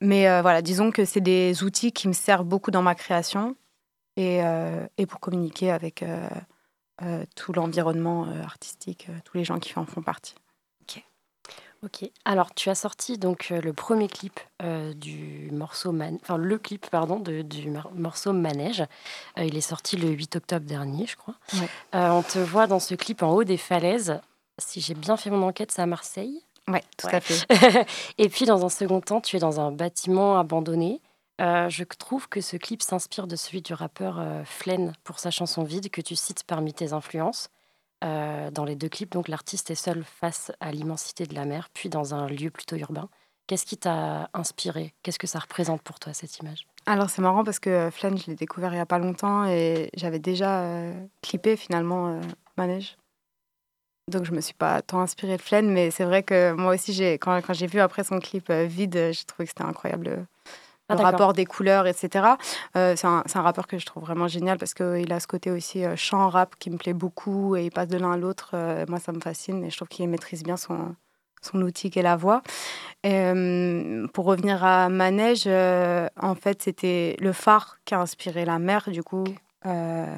[0.00, 3.56] Mais euh, voilà, disons que c'est des outils qui me servent beaucoup dans ma création
[4.16, 6.28] et, euh, et pour communiquer avec euh,
[7.02, 10.34] euh, tout l'environnement euh, artistique, euh, tous les gens qui en font partie.
[11.84, 12.08] Ok.
[12.24, 16.56] Alors, tu as sorti donc euh, le premier clip euh, du morceau, Man- enfin le
[16.56, 18.82] clip pardon de- du mar- morceau Manège.
[19.38, 21.34] Euh, il est sorti le 8 octobre dernier, je crois.
[21.54, 21.68] Ouais.
[21.92, 24.20] On te voit dans ce clip en haut des falaises.
[24.58, 26.40] Si j'ai bien fait mon enquête, c'est à Marseille.
[26.68, 27.14] Oui, tout Ouais.
[27.16, 27.86] à fait.
[28.18, 31.00] Et puis, dans un second temps, tu es dans un bâtiment abandonné.
[31.40, 35.90] Je trouve que ce clip s'inspire de celui du rappeur Flen pour sa chanson Vide,
[35.90, 37.48] que tu cites parmi tes influences.
[38.02, 41.68] Euh, dans les deux clips, donc l'artiste est seul face à l'immensité de la mer,
[41.72, 43.08] puis dans un lieu plutôt urbain.
[43.46, 44.94] Qu'est-ce qui t'a inspiré?
[45.02, 46.66] Qu'est-ce que ça représente pour toi, cette image?
[46.86, 49.90] Alors c'est marrant parce que Flan, je l'ai découvert il n'y a pas longtemps et
[49.94, 52.20] j'avais déjà euh, clippé finalement euh,
[52.56, 52.96] Manège.
[54.08, 56.92] Donc je me suis pas tant inspirée de Flan, mais c'est vrai que moi aussi,
[57.20, 60.26] quand, j'ai vu après son clip euh, vide, euh, j'ai trouvé que c'était incroyable.
[60.92, 62.26] Ah, le rapport des couleurs, etc.
[62.76, 65.50] Euh, c'est, un, un rappeur que je trouve vraiment génial parce qu'il a ce côté
[65.50, 68.50] aussi euh, chant rap qui me plaît beaucoup et il passe de l'un à l'autre.
[68.54, 70.94] euh, moi, ça me fascine et je trouve qu'il maîtrise bien son,
[71.42, 72.42] son outil qu'est la voix.
[73.02, 78.44] Et, euh, pour revenir à Manège, euh, en fait, c'était le phare qui a inspiré
[78.44, 79.24] la mer, du coup.
[79.66, 80.16] Euh,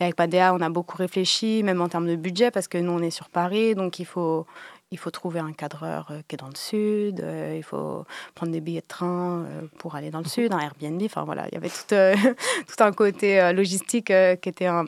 [0.00, 2.92] et avec Padea, on a beaucoup réfléchi, même en termes de budget, parce que nous,
[2.92, 4.46] on est sur Paris, donc il faut,
[4.92, 8.52] il faut trouver un cadreur euh, qui est dans le sud, euh, il faut prendre
[8.52, 11.54] des billets de train euh, pour aller dans le sud, un Airbnb, enfin voilà, il
[11.54, 11.86] y avait tout,
[12.76, 14.12] tout un côté logistique
[14.42, 14.84] qui était un,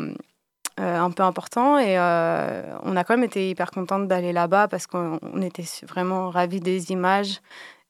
[0.76, 1.78] un peu important.
[1.78, 6.30] Et on a quand même été hyper contente d'aller là-bas parce qu'on on était vraiment
[6.30, 7.40] ravis des images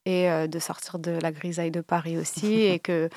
[0.07, 2.63] et de sortir de la grisaille de Paris aussi.
[2.63, 3.09] et que,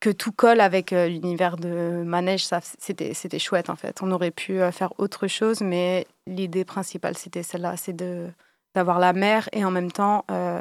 [0.00, 2.46] que tout colle avec euh, l'univers de Manège,
[2.78, 4.02] c'était, c'était chouette en fait.
[4.02, 8.28] On aurait pu euh, faire autre chose, mais l'idée principale, c'était celle-là, c'est de
[8.74, 10.60] d'avoir la mer et en même temps euh,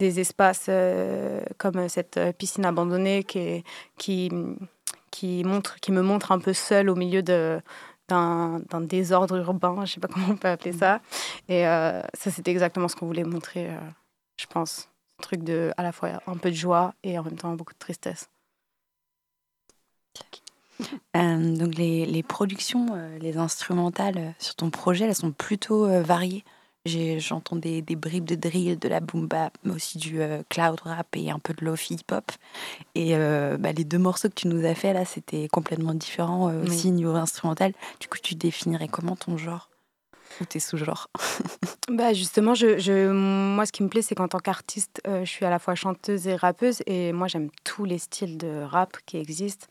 [0.00, 0.68] des espaces
[1.56, 3.62] comme cette piscine abandonnée qui,
[3.96, 4.28] qui,
[5.12, 7.60] qui, montre, qui me montre un peu seule au milieu de,
[8.08, 11.00] d'un, désordre urbain, je ne sais pas comment on peut appeler ça.
[11.48, 13.70] Et ça, c'était exactement ce qu'on voulait montrer,
[14.36, 14.88] je pense.
[15.20, 17.74] Un truc de à la fois un peu de joie et en même temps beaucoup
[17.74, 18.28] de tristesse.
[21.16, 25.86] Euh, donc les, les productions, euh, les instrumentales euh, sur ton projet, elles sont plutôt
[26.02, 26.44] variées.
[26.86, 31.06] J'entends des, des bribes de drill, de la boom bap, mais aussi du cloud rap
[31.16, 32.30] et un peu de lofi hip hop.
[32.94, 33.16] Et
[33.58, 37.14] bah, les deux morceaux que tu nous as fait là, c'était complètement différent aussi niveau
[37.14, 37.72] instrumental.
[38.00, 39.70] Du coup, tu définirais comment ton genre?
[40.42, 41.08] Ou tes sous-genres?
[41.90, 45.30] Bah justement, je, je- moi, ce qui me plaît, c'est qu'en tant qu'artiste, euh, je
[45.30, 46.82] suis à la fois chanteuse et rappeuse.
[46.86, 49.66] Et moi, j'aime tous les styles de rap qui existent.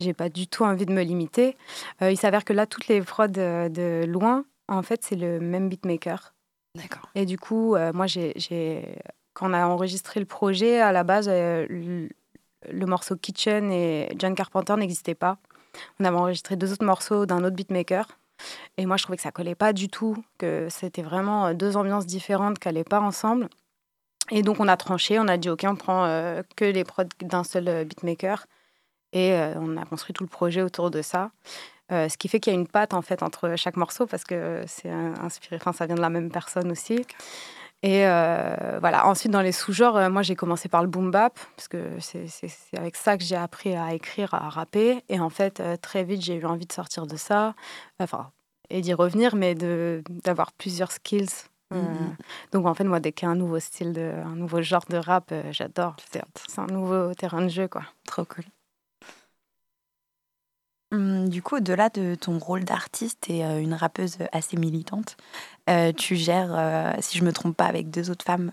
[0.00, 1.56] J'ai pas du tout envie de me limiter.
[2.02, 5.40] Euh, il s'avère que là, toutes les prods euh, de loin, en fait, c'est le
[5.40, 6.34] même beatmaker.
[6.74, 7.08] D'accord.
[7.14, 8.34] Et du coup, euh, moi, j'ai,
[9.32, 12.08] quand on a enregistré le projet, à la base, euh, le,
[12.70, 15.38] le morceau Kitchen et John Carpenter n'existaient pas.
[16.00, 18.06] On avait enregistré deux autres morceaux d'un autre beatmaker.
[18.76, 22.06] Et moi, je trouvais que ça collait pas du tout, que c'était vraiment deux ambiances
[22.06, 23.48] différentes qui n'allaient pas ensemble.
[24.30, 27.04] Et donc, on a tranché, on a dit, OK, on prend euh, que les prods
[27.22, 28.46] d'un seul beatmaker.
[29.16, 31.30] Et euh, on a construit tout le projet autour de ça.
[31.90, 34.24] Euh, ce qui fait qu'il y a une patte en fait entre chaque morceau parce
[34.24, 37.06] que c'est inspiré, enfin ça vient de la même personne aussi.
[37.82, 39.06] Et euh, voilà.
[39.06, 42.28] Ensuite dans les sous-genres, euh, moi j'ai commencé par le boom bap parce que c'est
[42.76, 45.02] avec ça que j'ai appris à écrire, à rapper.
[45.08, 47.54] Et en fait très vite j'ai eu envie de sortir de ça,
[48.00, 48.30] enfin
[48.68, 51.48] et d'y revenir, mais d'avoir plusieurs skills.
[51.72, 52.14] Mhm.
[52.52, 54.84] donc en fait moi dès qu'il y a un nouveau style, de, un nouveau genre
[54.88, 55.96] de rap, j'adore.
[56.12, 57.82] C'est un nouveau terrain de jeu quoi.
[58.04, 58.44] Trop cool.
[60.92, 65.16] Hum, Du coup, au-delà de ton rôle d'artiste et euh, une rappeuse assez militante,
[65.68, 68.52] euh, tu gères, euh, si je me trompe pas, avec deux autres femmes,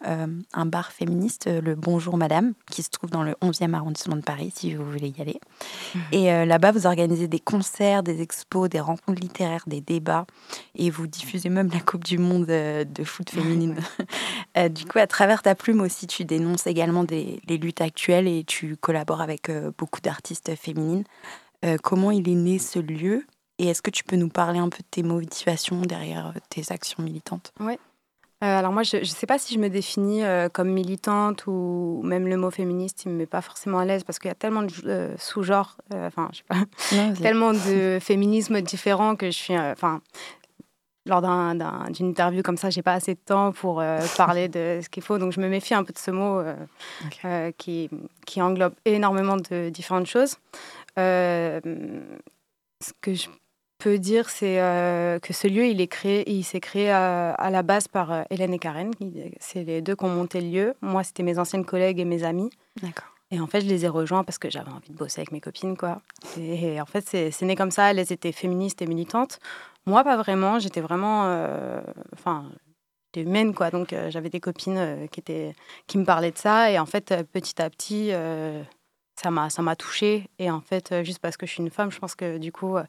[0.53, 4.51] un bar féministe, le Bonjour Madame, qui se trouve dans le 11e arrondissement de Paris,
[4.55, 5.39] si vous voulez y aller.
[6.11, 10.25] Et euh, là-bas, vous organisez des concerts, des expos, des rencontres littéraires, des débats,
[10.75, 13.75] et vous diffusez même la Coupe du Monde de foot féminine.
[14.55, 18.27] Euh, du coup, à travers ta plume aussi, tu dénonces également des, les luttes actuelles
[18.27, 21.03] et tu collabores avec beaucoup d'artistes féminines.
[21.63, 23.25] Euh, comment il est né ce lieu?
[23.59, 26.63] Et est-ce que tu peux nous parler un peu de tes motivations derrière euh, tes
[26.71, 27.53] actions militantes?
[27.59, 27.79] Ouais.
[28.43, 32.01] Euh, alors moi, je ne sais pas si je me définis euh, comme militante ou
[32.03, 34.35] même le mot féministe, il me met pas forcément à l'aise parce qu'il y a
[34.35, 39.57] tellement de sous-genres, enfin, je sais pas, Non, tellement de féminismes différents que je suis,
[39.57, 40.01] enfin,
[41.05, 44.49] lors d'un- d'un- d'une interview comme ça, j'ai pas assez de temps pour euh, parler
[44.49, 46.55] de ce qu'il faut, donc je me méfie un peu de ce mot euh,
[47.23, 47.89] euh, qui,
[48.25, 50.35] qui englobe énormément de différentes choses.
[50.99, 51.59] Euh,
[52.81, 53.27] ce que je
[53.83, 57.49] peux dire, c'est euh, que ce lieu, il est créé, il s'est créé à, à
[57.49, 58.91] la base par euh, Hélène et Karen.
[59.39, 60.73] C'est les deux qui ont monté le lieu.
[60.81, 62.49] Moi, c'était mes anciennes collègues et mes amis.
[62.81, 63.09] D'accord.
[63.31, 65.41] Et en fait, je les ai rejoints parce que j'avais envie de bosser avec mes
[65.41, 66.01] copines, quoi.
[66.37, 67.91] Et, en fait, c'est né comme ça.
[67.91, 69.39] Elles étaient féministes et militantes.
[69.85, 70.59] Moi, pas vraiment.
[70.59, 71.81] J'étais vraiment, euh,
[72.13, 72.45] enfin,
[73.07, 73.71] j'étais humaine, quoi.
[73.71, 75.55] Donc, j'avais des copines qui étaient,
[75.87, 76.69] qui me parlaient de ça.
[76.69, 78.11] Et en fait, petit à petit,
[79.23, 80.29] ça m'a, ça m'a touchée.
[80.39, 82.51] Et en fait, euh, juste parce que je suis une femme, je pense que du
[82.51, 82.83] coup, euh,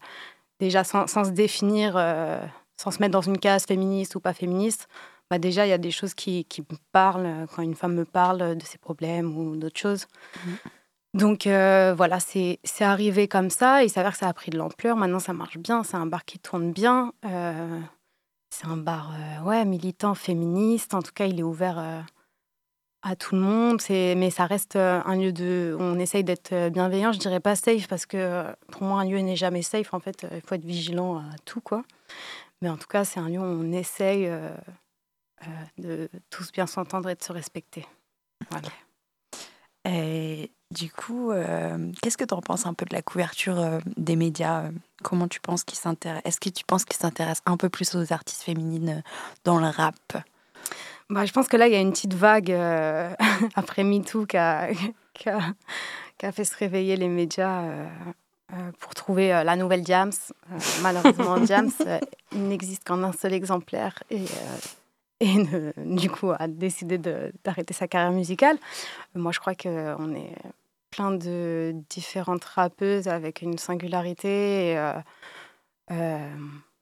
[0.61, 2.45] déjà sans, sans se définir, euh,
[2.77, 4.89] sans se mettre dans une case féministe ou pas féministe,
[5.31, 8.05] bah déjà, il y a des choses qui, qui me parlent quand une femme me
[8.05, 10.07] parle de ses problèmes ou d'autres choses.
[11.15, 13.85] Donc euh, voilà, c'est c'est arrivé comme ça.
[13.85, 14.97] Il s'avère que ça a pris de l'ampleur.
[14.97, 15.83] Maintenant, ça marche bien.
[15.83, 17.13] C'est un bar qui tourne bien.
[17.25, 17.81] Euh,
[18.51, 19.13] c'est un bar
[19.45, 20.93] ouais, militant, féministe.
[20.93, 22.05] En tout cas, il est ouvert
[23.05, 23.81] à tout le monde.
[23.89, 25.77] Mais ça reste euh, un lieu de...
[25.79, 27.13] On essaye d'être euh, bienveillant.
[27.13, 29.95] Je dirais pas safe parce que euh, pour moi, un lieu n'est jamais safe.
[29.95, 31.85] En fait, il faut être vigilant à tout, quoi.
[32.63, 34.31] Mais en tout cas, c'est un lieu où on essaye
[35.77, 37.87] de tous bien s'entendre et de se respecter.
[38.51, 38.69] Voilà.
[39.87, 41.31] Et du coup,
[42.01, 44.71] qu'est-ce que tu en penses un peu de la couverture des médias
[45.03, 48.15] Comment tu penses qu'ils s'intéressent Est-ce que tu penses qu'ils s'intéressent un peu plus aux
[48.15, 49.03] artistes féminines
[49.45, 50.25] dans le rap?
[51.11, 53.15] Bah, je pense que là, il y a une petite vague euh,
[53.55, 54.69] après MeToo qui a,
[55.15, 55.41] qui, a,
[56.19, 57.87] qui a fait se réveiller les médias euh,
[58.53, 59.85] euh, pour trouver euh, la nouvelle.
[59.91, 60.11] Euh,
[60.83, 61.37] malheureusement,
[62.33, 64.25] il n'existe qu'en un seul exemplaire et,
[65.21, 68.57] et ne- du coup a décidé d'arrêter sa carrière musicale.
[69.15, 70.35] Moi, je crois qu'on est
[70.91, 74.73] plein de différentes rappeuses avec une singularité.
[74.73, 74.79] et,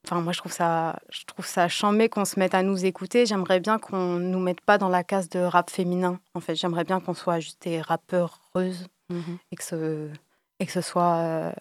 [0.05, 3.25] Enfin, moi, je trouve ça, je trouve ça chambé qu'on se mette à nous écouter.
[3.25, 6.19] J'aimerais bien qu'on nous mette pas dans la case de rap féminin.
[6.35, 8.89] En fait, j'aimerais bien qu'on soit juste des rappeureuses
[9.51, 10.09] et que ce,
[10.59, 11.53] et que ce soit euh,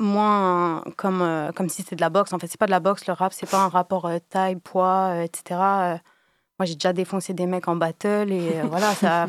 [0.00, 2.32] moins comme, euh, comme si c'était de la boxe.
[2.32, 4.56] En fait, c'est pas de la boxe, le rap, c'est pas un rapport euh, taille,
[4.56, 5.60] poids, etc.
[6.58, 9.26] Moi, j'ai déjà défoncé des mecs en battle et voilà, ça.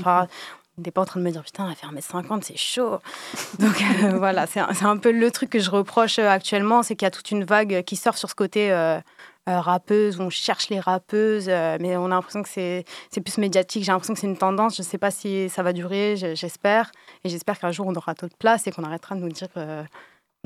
[0.85, 2.99] N'est pas en train de me dire putain, elle fait 1m50, c'est chaud.
[3.59, 6.95] Donc euh, voilà, c'est un, un peu le truc que je reproche euh, actuellement, c'est
[6.95, 8.99] qu'il y a toute une vague qui surfe sur ce côté euh,
[9.47, 12.85] rappeuse, où on cherche les rappeuses, euh, mais on a l'impression que c'est
[13.23, 13.83] plus médiatique.
[13.83, 14.75] J'ai l'impression que c'est une tendance.
[14.75, 16.91] Je ne sais pas si ça va durer, je- j'espère.
[17.23, 19.85] Et j'espère qu'un jour, on aura d'autres places et qu'on arrêtera de nous dire qu'on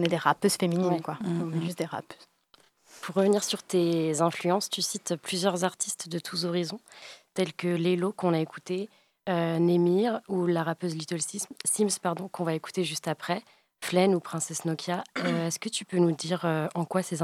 [0.04, 1.02] est des rappeuses féminines, Ouais.
[1.02, 1.18] quoi.
[1.26, 2.18] On est juste des rappeuses.
[3.02, 6.80] Pour revenir sur tes influences, tu cites plusieurs artistes de tous horizons,
[7.34, 8.88] tels que Lélo, qu'on a écouté,
[9.30, 13.42] euh, Némir ou la rappeuse Little Sims, Sims pardon, qu'on va écouter juste après,
[13.82, 15.04] Flen ou Princesse Nokia.
[15.20, 17.22] Euh, Est-ce que tu peux nous dire euh, en quoi ces,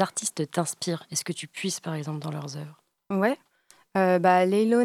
[0.00, 1.04] artistes t'inspirent?
[1.10, 2.82] Est-ce que tu puisses, par exemple, dans leurs œuvres?
[3.10, 3.36] Ouais.
[3.94, 4.80] Bah, Leilo,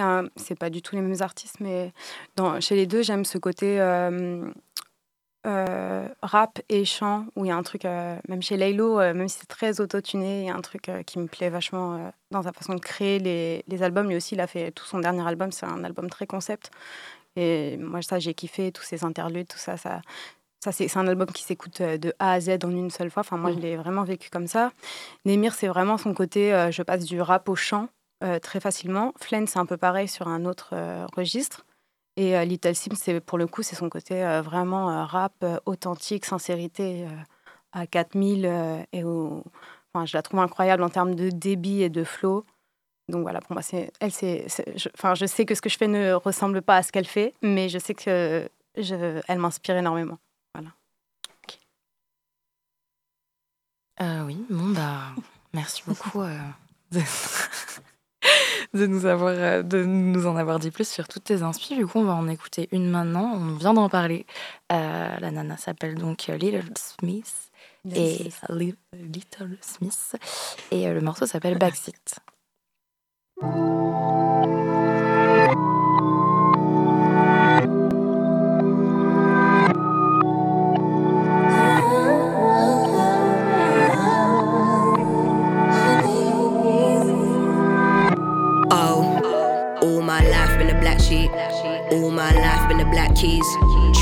[0.00, 1.92] a un- c'est pas du tout les mêmes artistes, mais
[2.34, 3.78] dans, chez les deux, j'aime ce côté
[5.46, 9.14] euh, rap et chant, où il y a un truc, euh, même chez Leilo, euh,
[9.14, 12.42] même si c'est très autotuné, il y a un truc qui me plaît vachement dans
[12.42, 14.08] sa façon de créer les, les albums.
[14.08, 16.70] Lui aussi, il a fait tout son dernier album, c'est un album très concept.
[17.36, 20.00] Et moi, ça, j'ai kiffé, tous ces interludes, tout ça, ça,
[20.64, 23.20] ça c'est un album qui s'écoute de A à Z en une seule fois.
[23.20, 24.72] Enfin, moi, je l'ai vraiment vécu comme ça.
[25.26, 27.88] Nemir, c'est vraiment son côté, je passe du rap au chant
[28.42, 29.12] très facilement.
[29.20, 30.74] Flen, c'est un peu pareil sur un autre
[31.14, 31.66] registre.
[32.16, 35.44] Et euh, Little Sims, c'est pour le coup, c'est son côté euh, vraiment euh, rap
[35.66, 37.06] authentique, sincérité
[37.72, 38.46] à 4000.
[38.46, 42.44] euh, et enfin, je la trouve incroyable en termes de débit et de flow.
[43.08, 44.46] Donc voilà, pour moi, c'est elle, c'est,
[44.76, 47.06] je, enfin, je sais que ce que je fais ne ressemble pas à ce qu'elle
[47.06, 50.18] fait, mais je sais que elle m'inspire énormément.
[50.54, 50.70] Voilà.
[54.24, 55.12] Oui, bon, bah,
[55.52, 56.22] merci beaucoup
[58.76, 61.76] de, de nous avoir, euh, de nous en avoir dit plus sur toutes tes inspi.
[61.76, 63.32] Du coup, on va en écouter une maintenant.
[63.34, 64.26] On vient d'en parler.
[64.72, 67.50] Euh, la nana s'appelle donc Little Smith.
[67.94, 70.16] Et Li- Little Smith.
[70.72, 72.18] Et euh, le morceau s'appelle Backseat.
[91.96, 93.42] All my life been the black keys.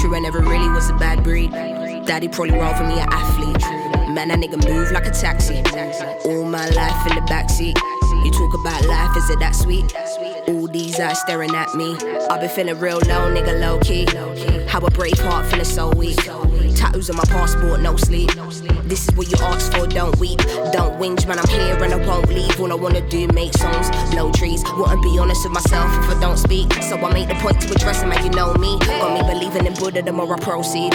[0.01, 1.53] True, I never really was a bad breed.
[1.53, 3.63] Daddy probably wrong for me, an athlete.
[4.13, 5.63] Man, that nigga move like a taxi.
[6.25, 7.94] All my life in the backseat.
[8.25, 9.95] You talk about life, is it that sweet?
[10.49, 11.95] All these eyes staring at me.
[12.31, 14.07] I've been feeling real low, nigga, low key.
[14.67, 16.17] How a brave heart feeling so weak.
[16.75, 18.31] Tattoos on my passport, no sleep.
[18.85, 20.39] This is what you asked for, don't weep.
[20.73, 22.59] Don't whinge, man, I'm here and I won't leave.
[22.59, 24.65] All I wanna do, make songs, blow trees.
[24.75, 26.73] Wanna be honest with myself if I don't speak.
[26.83, 28.79] So I make the point to address it, man, you know me.
[28.79, 30.95] Got me believing in Buddha, the more I proceed.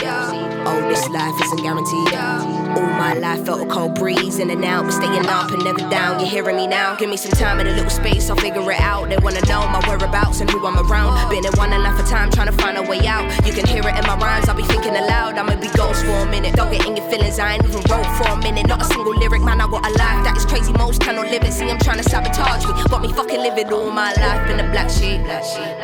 [0.66, 2.14] Oh, this life isn't guaranteed.
[2.14, 5.80] All my life felt a cold breeze in and out, but staying up and never
[5.89, 6.20] down.
[6.20, 6.95] You hearing me now?
[6.95, 9.10] Give me some time and a little space, I'll figure it out.
[9.10, 11.30] They wanna know my whereabouts and who I'm around.
[11.30, 13.26] Been in one and life of time trying to find a way out.
[13.45, 15.38] You can hear it in my rhymes, I'll be thinking aloud.
[15.38, 16.55] I'ma be ghost for a minute.
[16.55, 18.68] Don't get in your feelings, I ain't even wrote for a minute.
[18.68, 20.74] Not a single lyric, man, I got a life that is crazy.
[20.74, 21.53] Most cannot live it.
[21.53, 22.74] See, I'm trying to sabotage me.
[22.89, 24.47] Got me fucking living all my life.
[24.47, 25.22] Been a black sheep.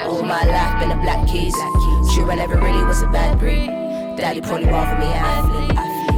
[0.05, 1.55] All my life been a black keys.
[2.13, 3.84] True, I never really was a bad breed.
[4.17, 5.75] Daddy probably rather me athlete.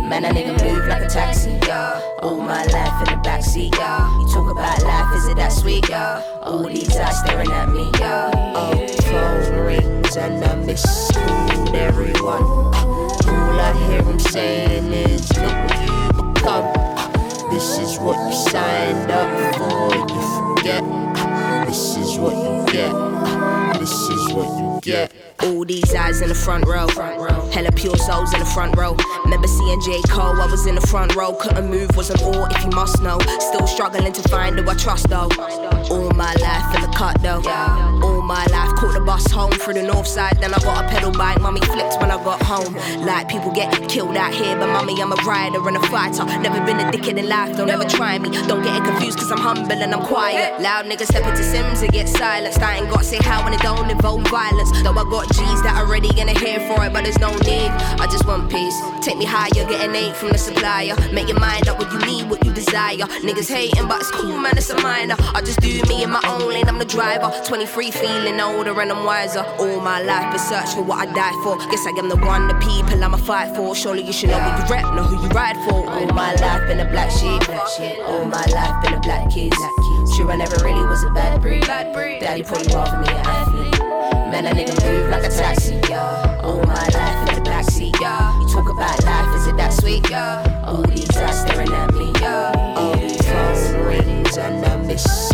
[0.07, 1.99] Man, a nigga move like a taxi, yeah.
[2.21, 4.07] All my life in the backseat, yeah.
[4.19, 6.21] You talk about life, is it that sweet, yeah?
[6.43, 8.31] All these eyes staring at me, yeah.
[8.55, 11.09] Oh, phone rings and I miss
[11.73, 12.43] everyone.
[12.43, 17.51] All I hear them saying is, look what you become.
[17.51, 20.83] This is what you signed up for, you forget.
[21.67, 23.66] This is what you get.
[23.79, 25.11] This is what you get.
[25.43, 26.87] All these eyes in the front row.
[27.51, 28.95] Hella pure souls in the front row.
[29.23, 30.01] Remember seeing J.
[30.09, 31.33] Cole, I was in the front row.
[31.33, 33.19] Couldn't move, wasn't all if you must know.
[33.39, 35.29] Still struggling to find who I trust though.
[35.89, 37.41] All my life in the cut though.
[38.03, 40.37] All my life caught the bus home through the north side.
[40.41, 42.73] Then I got a pedal bike, mummy flipped when I got home.
[43.05, 46.25] Like people get killed out here, but mummy, I'm a rider and a fighter.
[46.41, 48.29] Never been a dickhead in life, don't ever try me.
[48.47, 50.59] Don't get it confused, cause I'm humble and I'm quiet.
[50.61, 52.61] Loud niggas step into Sims and get silenced.
[52.61, 54.71] I ain't got to say how when it don't involve violence.
[54.81, 57.69] Though I got G's that already gonna hear for it, but there's no need.
[57.99, 58.77] I just want peace.
[59.01, 60.95] Take me higher, get an eight from the supplier.
[61.11, 63.07] Make your mind up what you need, what you desire.
[63.27, 65.17] Niggas hating, but it's cool, man, it's a minor.
[65.35, 67.29] I just do me in my own lane, I'm the driver.
[67.45, 69.43] 23, feeling older and I'm wiser.
[69.59, 71.57] All my life been search for what I die for.
[71.69, 73.75] Guess I am the one, the people I'ma fight for.
[73.75, 75.83] Surely you should know who you rep, know who you ride for.
[75.89, 77.43] All my life been a black sheep.
[78.07, 79.51] All my life been a black kid.
[80.15, 81.63] True, I never really was a bad breed.
[81.67, 83.36] Daddy probably rather me.
[84.31, 85.79] Man, a nigga move like a taxi.
[85.89, 86.41] Yeah.
[86.43, 87.99] All my life in the backseat.
[88.01, 88.37] Yeah.
[88.39, 90.09] You talk about life, is it that sweet?
[90.09, 90.63] Yeah.
[90.65, 92.11] All these eyes staring at me.
[92.19, 92.51] Yeah.
[92.75, 95.31] All these phone rings and I miss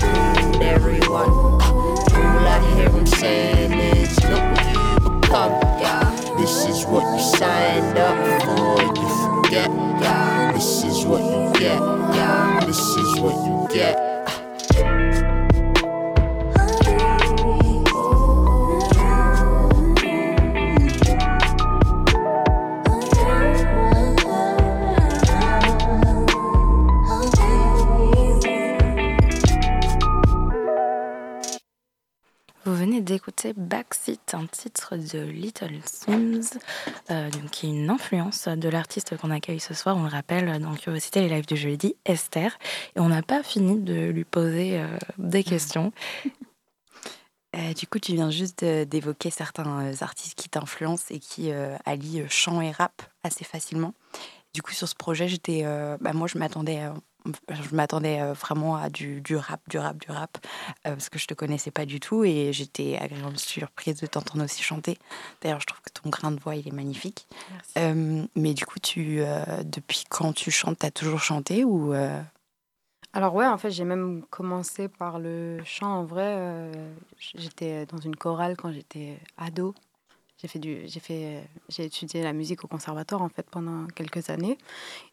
[0.61, 1.29] everyone.
[1.29, 3.92] All I hear them saying is,
[33.55, 36.59] Backseat, un titre de Little Sims,
[37.11, 39.97] euh, qui est une influence de l'artiste qu'on accueille ce soir.
[39.97, 42.57] On le rappelle, euh, c'était les lives du jeudi, Esther.
[42.95, 44.87] Et on n'a pas fini de lui poser euh,
[45.17, 45.91] des questions.
[47.55, 51.51] Euh, du coup, tu viens juste d'évoquer certains artistes qui t'influencent et qui
[51.85, 53.93] allient chant et rap assez facilement.
[54.55, 55.63] Du coup, sur ce projet, j'étais,
[56.01, 56.93] bah, moi, je m'attendais, euh,
[57.49, 60.37] je m'attendais euh, vraiment à du, du rap, du rap, du rap,
[60.85, 64.43] euh, parce que je te connaissais pas du tout et j'étais agréablement surprise de t'entendre
[64.43, 64.97] aussi chanter.
[65.41, 67.27] D'ailleurs, je trouve que ton grain de voix, il est magnifique.
[67.77, 71.93] Euh, mais du coup, tu, euh, depuis quand tu chantes, t'as toujours chanté ou
[73.13, 75.99] Alors ouais, en fait, j'ai même commencé par le chant.
[75.99, 76.71] En vrai,
[77.35, 79.73] j'étais dans une chorale quand j'étais ado.
[80.43, 80.81] J'ai fait du,
[81.69, 84.57] j'ai étudié la musique au conservatoire en fait pendant quelques années.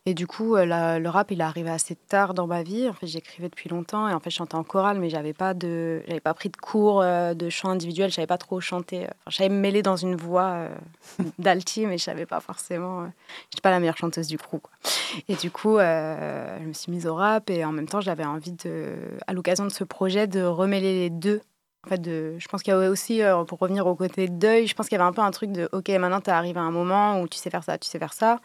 [0.05, 2.89] Et du coup, euh, le rap, il est arrivé assez tard dans ma vie.
[2.89, 5.55] En fait, j'écrivais depuis longtemps et en fait, je chantais en chorale, mais j'avais pas
[5.55, 8.11] de, j'avais pas pris de cours euh, de chant individuel.
[8.11, 9.05] Je savais pas trop chanter.
[9.05, 10.69] Enfin, je savais me mêler dans une voix euh,
[11.39, 13.03] d'alti, mais je savais pas forcément.
[13.03, 13.07] euh,
[13.53, 14.59] j'étais pas la meilleure chanteuse du crew.
[15.29, 18.53] Et du coup, je me suis mise au rap et en même temps, j'avais envie
[18.53, 18.95] de,
[19.29, 21.41] à l'occasion de ce projet, de remêler les deux.
[21.87, 24.67] En fait, de, je pense qu'il y avait aussi, euh, pour revenir au côté deuil,
[24.67, 26.63] je pense qu'il y avait un peu un truc de, ok, maintenant tu arrives à
[26.63, 28.39] un moment où tu sais faire ça, tu sais faire ça.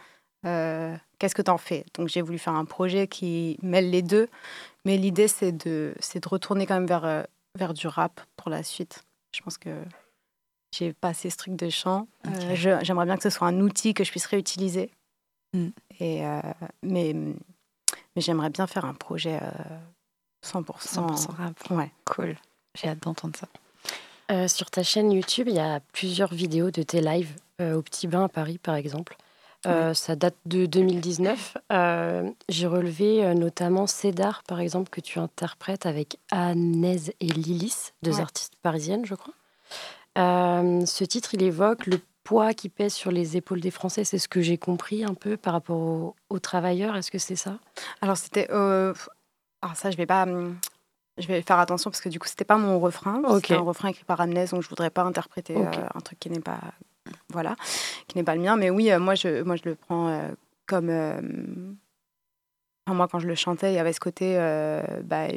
[0.45, 1.86] euh, Qu'est-ce que tu en fais?
[1.95, 4.29] Donc j'ai voulu faire un projet qui mêle les deux,
[4.86, 7.23] mais l'idée c'est de, de retourner quand même vers, euh,
[7.57, 9.03] vers du rap pour la suite.
[9.36, 9.69] Je pense que
[10.73, 12.07] j'ai passé ce truc de chant.
[12.27, 14.91] Euh, je- J'aimerais bien que ce soit un outil que je puisse réutiliser.
[15.53, 15.67] Mm.
[15.99, 16.23] Et,
[16.83, 19.77] mais mais j'aimerais bien faire un projet euh,
[20.45, 20.63] 100%,
[21.07, 21.91] 100% rap Ouais.
[22.05, 22.36] Cool.
[22.76, 23.47] J'ai hâte d'entendre ça.
[24.32, 27.82] Euh, sur ta chaîne YouTube, il y a plusieurs vidéos de tes lives euh, au
[27.82, 29.15] Petit Bain à Paris, par exemple.
[29.67, 31.57] Euh, Ça date de 2019.
[31.71, 38.15] Euh, J'ai relevé notamment Cédar, par exemple, que tu interprètes avec Anaise et Lilis, deux
[38.17, 38.21] Ouais.
[38.21, 39.34] artistes parisiennes, je crois.
[40.17, 44.03] Ce titre, il évoque le poids qui pèse sur les épaules des Français.
[44.03, 46.95] C'est ce que j'ai compris un peu par rapport aux, aux travailleurs.
[46.95, 47.57] Est-ce que c'est ça?
[48.01, 48.49] Alors c'était.
[48.49, 50.26] Alors ça, je vais pas.
[51.18, 53.22] Je vais faire attention parce que du coup, c'était pas mon refrain.
[53.26, 53.41] Ok.
[53.43, 56.30] C'était un refrain écrit par Amnès, donc je voudrais pas interpréter euh, un truc qui
[56.30, 56.59] n'est pas.
[57.30, 57.55] Voilà,
[58.07, 58.57] qui n'est pas le mien.
[58.57, 60.28] Mais oui, euh, moi, je, moi, je le prends euh,
[60.66, 60.89] comme.
[62.86, 64.36] enfin, moi, quand je le chantais, il y avait ce côté.
[65.03, 65.28] bah,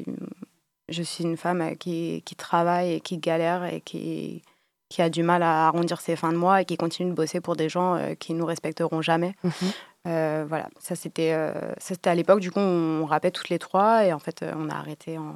[0.89, 4.43] je suis une femme qui, qui travaille et qui galère et qui,
[4.89, 7.43] qui a du mal à arrondir ses fins de mois et qui continue de bosser
[7.43, 9.35] pour des gens qui nous respecteront jamais.
[10.07, 11.37] Euh, voilà, ça c'était
[11.79, 14.71] c'était à l'époque, du coup on, on rappait toutes les trois et en fait on
[14.71, 15.35] a arrêté en,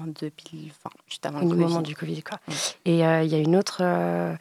[0.00, 0.72] en 2020,
[1.06, 1.60] juste avant au le Covid.
[1.62, 2.22] moment du Covid.
[2.22, 2.38] Quoi.
[2.84, 4.34] Et euh, il y a une autre, euh,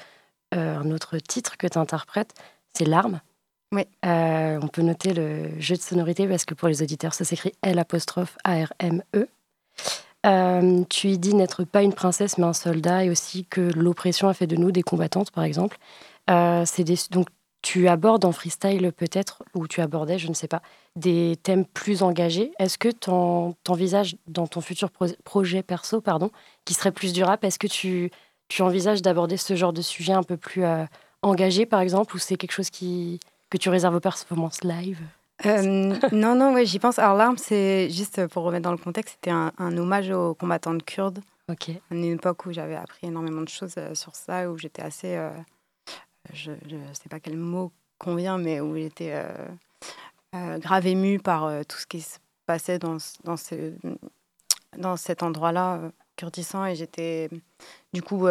[0.54, 2.34] euh, un autre titre que tu interprètes,
[2.74, 3.22] c'est Larmes.
[3.72, 3.84] Oui.
[4.06, 7.54] Euh, on peut noter le jeu de sonorité parce que pour les auditeurs, ça s'écrit
[7.62, 9.28] L apostrophe A-R-M-E.
[10.26, 14.28] Euh, tu y dis n'être pas une princesse mais un soldat et aussi que l'oppression
[14.28, 15.78] a fait de nous des combattantes, par exemple.
[16.28, 17.28] C'est donc
[17.66, 20.62] tu abordes en freestyle peut-être, ou tu abordais, je ne sais pas,
[20.96, 22.52] des thèmes plus engagés.
[22.60, 26.30] Est-ce que t'en- t'envisages dans ton futur pro- projet perso, pardon,
[26.64, 28.12] qui serait plus du rap, est-ce que tu,
[28.50, 30.86] tu envisages d'aborder ce genre de sujet un peu plus euh,
[31.24, 35.00] engagé, par exemple, ou c'est quelque chose qui, que tu réserves aux performances live?
[35.48, 37.00] Euh, non, non, ouais, j'y pense.
[37.00, 40.86] Alors, l'arme, c'est juste pour remettre dans le contexte, c'était un, un hommage aux combattantes
[40.86, 41.20] kurdes.
[41.50, 41.70] Ok.
[41.70, 45.18] À une époque où j'avais appris énormément de choses euh, sur ça, où j'étais assez.
[46.34, 49.48] Je ne sais pas quel mot convient, mais où j'étais euh,
[50.36, 53.74] euh, grave émue par euh, tout ce qui se passait dans, dans, ce,
[54.78, 55.82] dans cet endroit-là,
[56.16, 57.30] kurdistan, et j'étais
[57.94, 58.28] du coup.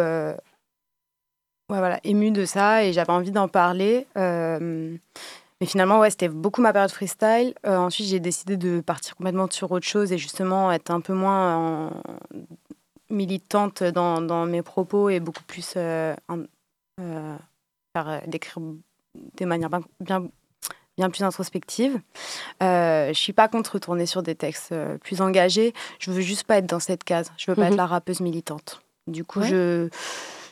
[1.67, 4.07] voilà, émue de ça et j'avais envie d'en parler.
[4.15, 7.53] mais finalement, ouais, c'était beaucoup ma période freestyle.
[7.65, 11.91] Ensuite, j'ai décidé de partir complètement sur autre chose et justement être un peu moins
[13.09, 15.75] militante dans, mes propos et beaucoup plus
[17.95, 18.57] faire, euh, d'écrire
[19.39, 20.27] de manière bien, bien,
[20.97, 21.99] bien plus introspective.
[22.61, 25.73] Euh, je suis pas contre retourner sur des textes euh, plus engagés.
[25.99, 27.31] Je veux juste pas être dans cette case.
[27.37, 27.71] Je veux pas Mhm.
[27.73, 28.81] être la rappeuse militante.
[29.07, 29.47] Du coup, Ouais.
[29.47, 29.89] je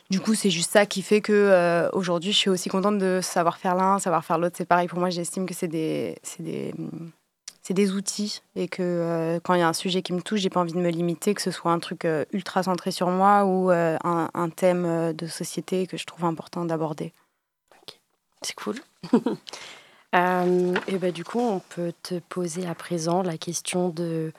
[0.10, 3.20] du coup, c'est juste ça qui fait que euh, aujourd'hui, je suis aussi contente de
[3.22, 4.56] savoir faire l'un, savoir faire l'autre.
[4.58, 5.10] C'est pareil pour moi.
[5.10, 6.74] J'estime que c'est des, c'est des,
[7.64, 10.40] c'est des outils et que euh, quand il y a un sujet qui me touche,
[10.42, 13.10] j'ai pas envie de me limiter, que ce soit un truc euh, ultra centré sur
[13.10, 17.12] moi ou un, un thème de société que je trouve important d'aborder.
[18.44, 18.76] C'est cool.
[20.16, 24.32] Euh, et bah, du coup, on peut te poser à présent la question de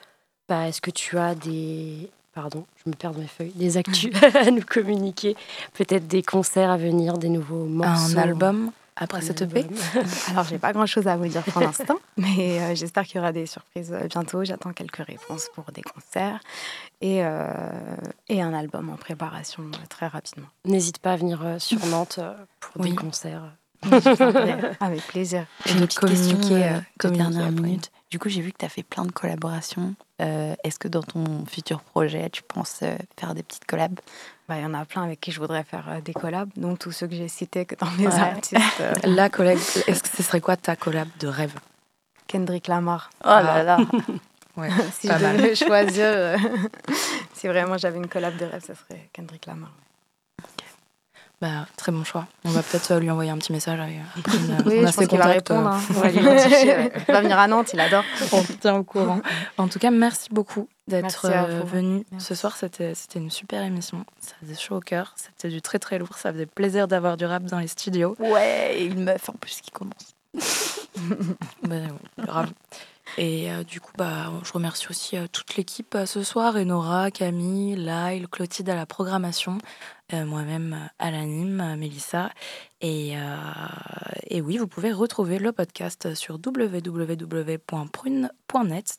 [0.47, 2.09] bah, est-ce que tu as des.
[2.33, 3.51] Pardon, je me perds dans mes feuilles.
[3.55, 5.35] Des actus à nous communiquer
[5.73, 9.67] Peut-être des concerts à venir, des nouveaux morceaux Un album après cette EP?
[10.29, 13.19] Alors, j'ai pas grand chose à vous dire pour l'instant, mais euh, j'espère qu'il y
[13.19, 14.45] aura des surprises euh, bientôt.
[14.45, 16.39] J'attends quelques réponses pour des concerts
[17.01, 17.49] et, euh,
[18.29, 20.47] et un album en préparation très rapidement.
[20.63, 22.21] N'hésite pas à venir sur Nantes
[22.61, 22.91] pour Oui.
[22.91, 23.43] des concerts.
[24.79, 25.45] Avec plaisir.
[25.65, 27.91] J'ai une petite question euh, euh, de communiquer dernière minute.
[28.11, 29.95] Du coup, j'ai vu que tu as fait plein de collaborations.
[30.21, 33.99] Euh, Est-ce que dans ton futur projet, tu penses euh, faire des petites collabs?
[34.47, 36.75] Bah, Il y en a plein avec qui je voudrais faire euh, des collabs, dont
[36.75, 38.13] tous ceux que j'ai cités que dans mes Ouais.
[38.19, 38.61] artistes.
[38.81, 41.53] euh, La collab, est-ce que ce serait quoi ta collab de rêve?
[42.27, 43.09] Kendrick Lamar.
[43.23, 43.77] Oh là là
[44.57, 46.37] Ouais, si je devais choisir, euh,
[47.33, 49.71] si vraiment j'avais une collab de rêve, ça serait Kendrick Lamar.
[51.45, 52.25] Bah, très bon choix.
[52.43, 53.79] On va peut-être euh, lui envoyer un petit message.
[53.79, 55.67] avec, euh, après une- Oui, on a je pense qu'il va répondre.
[55.67, 55.81] euh, hein.
[55.91, 56.69] On va l'identifier.
[56.75, 56.91] ouais.
[57.07, 58.03] Il va venir à Nantes, il adore.
[58.31, 59.21] On tient au courant.
[59.59, 62.57] En tout cas, merci beaucoup d'être euh, venu ce soir.
[62.57, 64.05] C'était une super émission.
[64.19, 65.13] Ça faisait chaud au cœur.
[65.17, 66.17] C'était du très très lourd.
[66.17, 68.15] Ça faisait plaisir d'avoir du rap dans les studios.
[68.17, 70.15] Ouais, et une meuf en plus qui commence.
[71.63, 71.75] Bah,
[72.17, 72.49] oui, grave.
[73.17, 77.11] Et euh, du coup, bah, je remercie aussi euh, toute l'équipe euh, ce soir, Enora,
[77.11, 79.57] Camille, Lyle, Clotilde à la programmation,
[80.13, 82.29] moi-même à l'anime, Mélissa.
[82.81, 83.15] Et,
[84.27, 86.97] et oui, vous pouvez retrouver le podcast sur www.prune.net.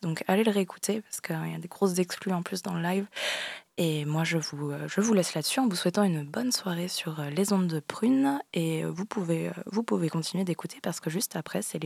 [0.02, 2.82] Donc allez le réécouter parce qu'il y a des grosses exclus en plus dans le
[2.82, 3.07] live.
[3.78, 6.88] Et moi, je vous, euh, je vous laisse là-dessus en vous souhaitant une bonne soirée
[6.88, 8.40] sur euh, les ondes de Prune.
[8.54, 9.50] Et euh, vous pouvez,
[10.08, 11.78] continuer d'écouter parce que juste après, c'est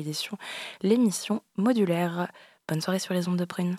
[0.82, 2.30] l'émission modulaire.
[2.68, 3.76] Bonne soirée sur les ondes de Prune.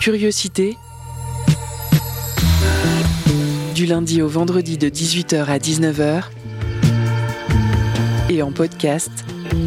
[0.00, 0.76] Curiosité.
[3.74, 6.39] Du lundi au vendredi de 18h à 19h
[8.30, 9.10] et en podcast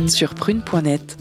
[0.08, 1.18] sur prune.net.